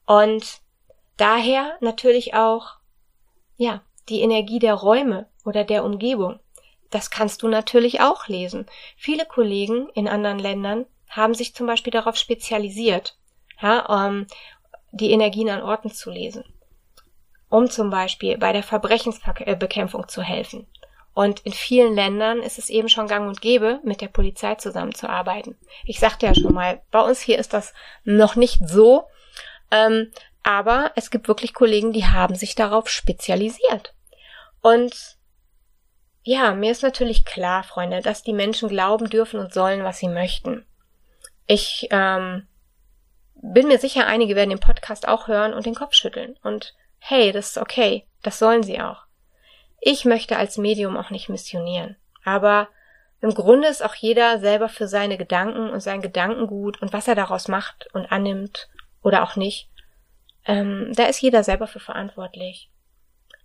Und 0.06 0.60
daher 1.16 1.76
natürlich 1.80 2.34
auch, 2.34 2.76
ja, 3.56 3.82
die 4.08 4.22
Energie 4.22 4.58
der 4.58 4.74
Räume 4.74 5.28
oder 5.44 5.64
der 5.64 5.84
Umgebung. 5.84 6.40
Das 6.90 7.10
kannst 7.10 7.42
du 7.42 7.48
natürlich 7.48 8.00
auch 8.00 8.28
lesen. 8.28 8.66
Viele 8.96 9.26
Kollegen 9.26 9.88
in 9.90 10.08
anderen 10.08 10.38
Ländern 10.38 10.86
haben 11.08 11.34
sich 11.34 11.54
zum 11.54 11.66
Beispiel 11.66 11.90
darauf 11.90 12.16
spezialisiert, 12.16 13.16
ja, 13.60 14.06
ähm, 14.06 14.26
die 14.92 15.10
Energien 15.10 15.50
an 15.50 15.62
Orten 15.62 15.90
zu 15.90 16.10
lesen, 16.10 16.44
um 17.48 17.70
zum 17.70 17.90
Beispiel 17.90 18.38
bei 18.38 18.52
der 18.52 18.62
Verbrechensbekämpfung 18.62 20.08
zu 20.08 20.22
helfen. 20.22 20.66
Und 21.14 21.40
in 21.40 21.52
vielen 21.52 21.94
Ländern 21.94 22.40
ist 22.40 22.58
es 22.58 22.70
eben 22.70 22.88
schon 22.88 23.08
gang 23.08 23.26
und 23.26 23.40
gäbe, 23.40 23.80
mit 23.82 24.00
der 24.00 24.06
Polizei 24.06 24.54
zusammenzuarbeiten. 24.54 25.58
Ich 25.84 25.98
sagte 25.98 26.26
ja 26.26 26.34
schon 26.34 26.54
mal, 26.54 26.80
bei 26.92 27.00
uns 27.00 27.20
hier 27.20 27.38
ist 27.38 27.52
das 27.52 27.74
noch 28.04 28.36
nicht 28.36 28.60
so, 28.68 29.04
ähm, 29.72 30.12
aber 30.44 30.92
es 30.94 31.10
gibt 31.10 31.26
wirklich 31.26 31.54
Kollegen, 31.54 31.92
die 31.92 32.06
haben 32.06 32.36
sich 32.36 32.54
darauf 32.54 32.88
spezialisiert. 32.88 33.94
Und 34.60 35.17
ja, 36.28 36.52
mir 36.52 36.70
ist 36.70 36.82
natürlich 36.82 37.24
klar, 37.24 37.62
Freunde, 37.62 38.02
dass 38.02 38.22
die 38.22 38.34
Menschen 38.34 38.68
glauben 38.68 39.08
dürfen 39.08 39.40
und 39.40 39.54
sollen, 39.54 39.82
was 39.82 39.96
sie 39.96 40.08
möchten. 40.08 40.66
Ich 41.46 41.88
ähm, 41.90 42.46
bin 43.36 43.66
mir 43.66 43.78
sicher, 43.78 44.06
einige 44.06 44.36
werden 44.36 44.50
den 44.50 44.60
Podcast 44.60 45.08
auch 45.08 45.26
hören 45.26 45.54
und 45.54 45.64
den 45.64 45.74
Kopf 45.74 45.94
schütteln. 45.94 46.36
Und 46.42 46.74
hey, 46.98 47.32
das 47.32 47.48
ist 47.48 47.56
okay, 47.58 48.06
das 48.22 48.38
sollen 48.38 48.62
sie 48.62 48.78
auch. 48.78 49.04
Ich 49.80 50.04
möchte 50.04 50.36
als 50.36 50.58
Medium 50.58 50.98
auch 50.98 51.08
nicht 51.08 51.30
missionieren. 51.30 51.96
Aber 52.24 52.68
im 53.22 53.32
Grunde 53.32 53.68
ist 53.68 53.82
auch 53.82 53.94
jeder 53.94 54.38
selber 54.38 54.68
für 54.68 54.86
seine 54.86 55.16
Gedanken 55.16 55.70
und 55.70 55.80
sein 55.80 56.02
Gedankengut 56.02 56.82
und 56.82 56.92
was 56.92 57.08
er 57.08 57.14
daraus 57.14 57.48
macht 57.48 57.88
und 57.94 58.12
annimmt 58.12 58.68
oder 59.02 59.22
auch 59.22 59.36
nicht. 59.36 59.70
Ähm, 60.44 60.92
da 60.94 61.04
ist 61.04 61.22
jeder 61.22 61.42
selber 61.42 61.66
für 61.66 61.80
verantwortlich. 61.80 62.68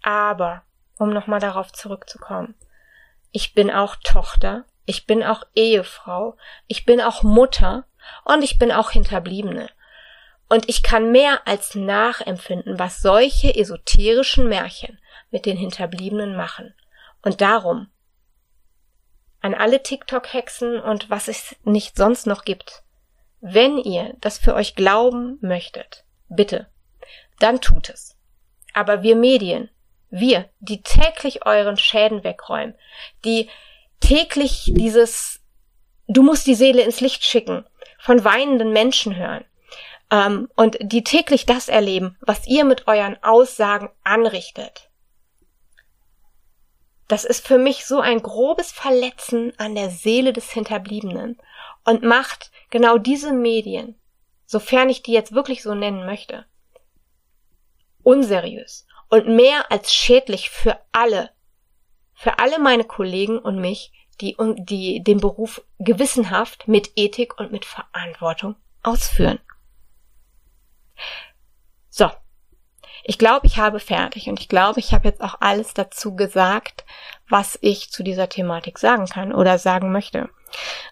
Aber, 0.02 0.64
um 0.98 1.12
nochmal 1.12 1.40
darauf 1.40 1.72
zurückzukommen, 1.72 2.56
ich 3.34 3.54
bin 3.54 3.70
auch 3.72 3.98
Tochter, 3.98 4.64
ich 4.86 5.06
bin 5.06 5.24
auch 5.24 5.44
Ehefrau, 5.56 6.38
ich 6.68 6.86
bin 6.86 7.02
auch 7.02 7.24
Mutter 7.24 7.86
und 8.24 8.44
ich 8.44 8.60
bin 8.60 8.72
auch 8.72 8.92
Hinterbliebene. 8.92 9.70
Und 10.50 10.70
ich 10.70 10.84
kann 10.84 11.12
mehr 11.12 11.48
als 11.48 11.74
nachempfinden, 11.74 12.78
was 12.78 13.02
solche 13.02 13.56
esoterischen 13.56 14.48
Märchen 14.48 15.00
mit 15.32 15.48
den 15.48 15.58
Hinterbliebenen 15.58 16.36
machen. 16.36 16.76
Und 17.24 17.42
darum, 17.42 17.90
an 19.42 19.56
alle 19.56 19.82
TikTok-Hexen 19.82 20.80
und 20.80 21.10
was 21.10 21.28
es 21.28 21.56
nicht 21.64 21.98
sonst 21.98 22.28
noch 22.28 22.46
gibt, 22.46 22.84
wenn 23.42 23.80
ihr 23.80 24.16
das 24.22 24.38
für 24.38 24.54
euch 24.54 24.76
glauben 24.76 25.40
möchtet, 25.42 26.06
bitte, 26.30 26.68
dann 27.40 27.62
tut 27.62 27.90
es. 27.90 28.16
Aber 28.74 29.02
wir 29.02 29.16
Medien, 29.16 29.70
wir, 30.14 30.48
die 30.60 30.84
täglich 30.84 31.46
euren 31.46 31.76
Schäden 31.76 32.24
wegräumen, 32.24 32.76
die 33.26 33.50
täglich 34.00 34.72
dieses 34.76 35.40
Du 36.08 36.22
musst 36.22 36.46
die 36.46 36.56
Seele 36.56 36.82
ins 36.82 37.00
Licht 37.02 37.24
schicken, 37.24 37.66
von 37.98 38.24
weinenden 38.24 38.74
Menschen 38.74 39.16
hören, 39.16 39.46
ähm, 40.12 40.50
und 40.56 40.78
die 40.82 41.04
täglich 41.04 41.46
das 41.46 41.70
erleben, 41.70 42.18
was 42.22 42.46
ihr 42.46 42.66
mit 42.66 42.88
euren 42.88 43.18
Aussagen 43.24 43.90
anrichtet. 44.04 44.90
Das 47.08 47.24
ist 47.24 47.48
für 47.48 47.58
mich 47.58 47.86
so 47.86 48.00
ein 48.00 48.22
grobes 48.22 48.72
Verletzen 48.72 49.54
an 49.58 49.74
der 49.74 49.90
Seele 49.90 50.34
des 50.34 50.52
Hinterbliebenen 50.52 51.40
und 51.86 52.04
macht 52.04 52.52
genau 52.70 52.98
diese 52.98 53.34
Medien, 53.34 54.00
sofern 54.46 54.90
ich 54.90 55.02
die 55.02 55.14
jetzt 55.14 55.34
wirklich 55.34 55.64
so 55.64 55.74
nennen 55.74 56.06
möchte, 56.06 56.46
unseriös 58.04 58.86
und 59.14 59.28
mehr 59.28 59.72
als 59.72 59.94
schädlich 59.94 60.50
für 60.50 60.80
alle, 60.92 61.30
für 62.16 62.40
alle 62.40 62.58
meine 62.58 62.84
Kollegen 62.84 63.38
und 63.38 63.62
mich, 63.62 63.92
die, 64.20 64.36
die 64.58 65.04
den 65.04 65.20
Beruf 65.20 65.62
gewissenhaft 65.78 66.68
mit 66.68 66.94
Ethik 66.96 67.40
und 67.40 67.52
mit 67.52 67.64
Verantwortung 67.64 68.56
ausführen. 68.82 69.38
So. 71.90 72.10
Ich 73.04 73.20
glaube, 73.20 73.46
ich 73.46 73.58
habe 73.58 73.80
fertig 73.80 74.30
und 74.30 74.40
ich 74.40 74.50
glaube, 74.50 74.80
ich 74.80 74.96
habe 74.96 75.08
jetzt 75.08 75.22
auch 75.22 75.36
alles 75.42 75.76
dazu 75.76 76.16
gesagt, 76.16 76.84
was 77.30 77.60
ich 77.62 77.92
zu 77.92 78.02
dieser 78.02 78.30
Thematik 78.30 78.80
sagen 78.80 79.06
kann 79.06 79.32
oder 79.32 79.60
sagen 79.60 79.92
möchte. 79.92 80.28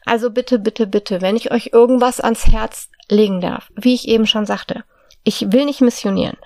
Also 0.06 0.30
bitte, 0.30 0.60
bitte, 0.60 0.86
bitte, 0.86 1.22
wenn 1.22 1.38
ich 1.38 1.52
euch 1.52 1.72
irgendwas 1.74 2.20
ans 2.20 2.46
Herz 2.46 2.92
legen 3.10 3.42
darf, 3.42 3.72
wie 3.76 3.96
ich 3.96 4.08
eben 4.08 4.28
schon 4.28 4.46
sagte, 4.46 4.84
ich 5.24 5.52
will 5.52 5.66
nicht 5.66 5.82
missionieren 5.82 6.38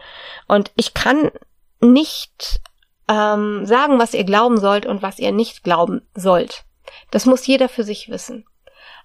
und 0.47 0.71
ich 0.75 0.93
kann 0.93 1.31
nicht 1.79 2.61
ähm, 3.07 3.65
sagen, 3.65 3.99
was 3.99 4.13
ihr 4.13 4.23
glauben 4.23 4.59
sollt 4.59 4.85
und 4.85 5.01
was 5.01 5.19
ihr 5.19 5.31
nicht 5.31 5.63
glauben 5.63 6.01
sollt. 6.13 6.65
Das 7.11 7.25
muss 7.25 7.47
jeder 7.47 7.69
für 7.69 7.83
sich 7.83 8.09
wissen. 8.09 8.45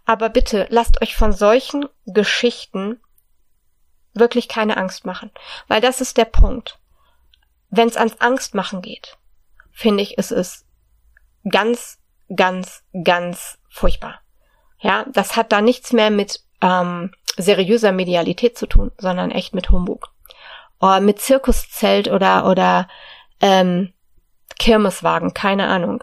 Aber 0.05 0.29
bitte 0.29 0.67
lasst 0.71 1.03
euch 1.03 1.17
von 1.17 1.33
solchen 1.33 1.87
Geschichten 2.07 3.01
wirklich 4.15 4.49
keine 4.49 4.77
Angst 4.77 5.05
machen. 5.05 5.31
Weil 5.69 5.81
das 5.81 6.01
ist 6.01 6.17
der 6.17 6.25
Punkt. 6.25 6.79
Wenn 7.69 7.89
es 7.89 7.97
ans 7.97 8.21
Angstmachen 8.21 8.83
geht, 8.83 9.17
finde 9.71 10.03
ich, 10.03 10.19
ist 10.19 10.33
es 10.33 10.67
ganz, 11.49 11.99
ganz, 12.35 12.83
ganz 13.05 13.59
furchtbar. 13.69 14.21
Ja, 14.81 15.05
das 15.13 15.37
hat 15.37 15.53
da 15.53 15.61
nichts 15.61 15.93
mehr 15.93 16.11
mit 16.11 16.43
ähm, 16.61 17.13
seriöser 17.37 17.93
Medialität 17.93 18.59
zu 18.59 18.67
tun, 18.67 18.91
sondern 18.99 19.31
echt 19.31 19.55
mit 19.55 19.71
Humbug. 19.71 20.13
Oder 20.81 21.01
mit 21.01 21.21
Zirkuszelt 21.21 22.09
oder 22.09 22.47
oder 22.47 22.89
ähm, 23.41 23.93
Kirmeswagen, 24.59 25.35
keine 25.35 25.69
Ahnung. 25.69 26.03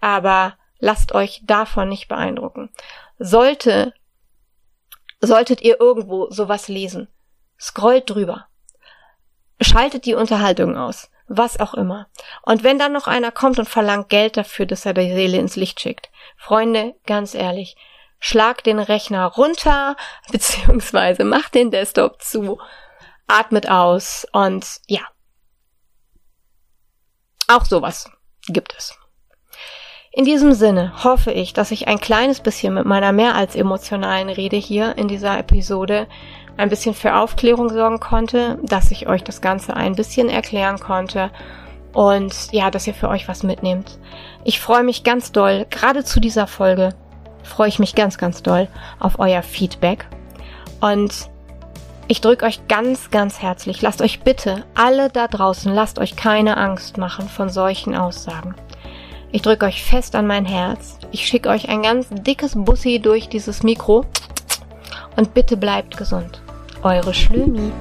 Aber 0.00 0.54
lasst 0.78 1.12
euch 1.12 1.42
davon 1.44 1.88
nicht 1.88 2.08
beeindrucken. 2.08 2.70
Sollte 3.18 3.92
solltet 5.20 5.62
ihr 5.62 5.80
irgendwo 5.80 6.30
sowas 6.30 6.68
lesen, 6.68 7.08
Scrollt 7.58 8.08
drüber. 8.08 8.46
Schaltet 9.60 10.06
die 10.06 10.14
Unterhaltung 10.14 10.76
aus. 10.76 11.10
Was 11.26 11.60
auch 11.60 11.74
immer. 11.74 12.06
Und 12.42 12.62
wenn 12.62 12.78
dann 12.78 12.92
noch 12.92 13.06
einer 13.06 13.32
kommt 13.32 13.58
und 13.58 13.68
verlangt 13.68 14.08
Geld 14.08 14.36
dafür, 14.36 14.64
dass 14.64 14.86
er 14.86 14.94
die 14.94 15.12
Seele 15.12 15.36
ins 15.36 15.56
Licht 15.56 15.80
schickt. 15.80 16.10
Freunde, 16.36 16.94
ganz 17.04 17.34
ehrlich, 17.34 17.76
schlag 18.18 18.64
den 18.64 18.78
Rechner 18.78 19.26
runter, 19.26 19.96
beziehungsweise 20.32 21.24
macht 21.24 21.54
den 21.54 21.70
Desktop 21.70 22.22
zu, 22.22 22.58
atmet 23.28 23.70
aus 23.70 24.26
und 24.32 24.66
ja. 24.86 25.02
Auch 27.46 27.64
sowas 27.64 28.10
gibt 28.48 28.74
es. 28.76 28.98
In 30.10 30.24
diesem 30.24 30.52
Sinne 30.52 31.04
hoffe 31.04 31.30
ich, 31.30 31.52
dass 31.52 31.70
ich 31.70 31.86
ein 31.86 32.00
kleines 32.00 32.40
bisschen 32.40 32.74
mit 32.74 32.86
meiner 32.86 33.12
mehr 33.12 33.34
als 33.34 33.54
emotionalen 33.54 34.28
Rede 34.28 34.56
hier 34.56 34.98
in 34.98 35.06
dieser 35.06 35.38
Episode 35.38 36.08
ein 36.56 36.70
bisschen 36.70 36.94
für 36.94 37.14
Aufklärung 37.14 37.68
sorgen 37.68 38.00
konnte, 38.00 38.58
dass 38.62 38.90
ich 38.90 39.06
euch 39.06 39.22
das 39.22 39.40
Ganze 39.40 39.76
ein 39.76 39.94
bisschen 39.94 40.28
erklären 40.28 40.80
konnte 40.80 41.30
und 41.92 42.52
ja, 42.52 42.70
dass 42.70 42.86
ihr 42.86 42.94
für 42.94 43.08
euch 43.08 43.28
was 43.28 43.42
mitnehmt. 43.42 43.98
Ich 44.44 44.60
freue 44.60 44.82
mich 44.82 45.04
ganz 45.04 45.30
doll, 45.30 45.66
gerade 45.70 46.04
zu 46.04 46.20
dieser 46.20 46.46
Folge 46.46 46.94
freue 47.44 47.68
ich 47.68 47.78
mich 47.78 47.94
ganz, 47.94 48.18
ganz 48.18 48.42
doll 48.42 48.68
auf 48.98 49.18
euer 49.18 49.42
Feedback 49.42 50.06
und 50.80 51.30
ich 52.08 52.22
drücke 52.22 52.46
euch 52.46 52.66
ganz, 52.68 53.10
ganz 53.10 53.40
herzlich. 53.40 53.82
Lasst 53.82 54.00
euch 54.00 54.20
bitte 54.20 54.64
alle 54.74 55.10
da 55.10 55.28
draußen, 55.28 55.72
lasst 55.72 55.98
euch 55.98 56.16
keine 56.16 56.56
Angst 56.56 56.96
machen 56.96 57.28
von 57.28 57.50
solchen 57.50 57.94
Aussagen. 57.94 58.54
Ich 59.30 59.42
drücke 59.42 59.66
euch 59.66 59.84
fest 59.84 60.16
an 60.16 60.26
mein 60.26 60.46
Herz. 60.46 60.98
Ich 61.12 61.26
schicke 61.26 61.50
euch 61.50 61.68
ein 61.68 61.82
ganz 61.82 62.06
dickes 62.10 62.54
Bussi 62.56 62.98
durch 62.98 63.28
dieses 63.28 63.62
Mikro. 63.62 64.06
Und 65.16 65.34
bitte 65.34 65.58
bleibt 65.58 65.98
gesund. 65.98 66.40
Eure 66.82 67.12
Schlömi. 67.12 67.72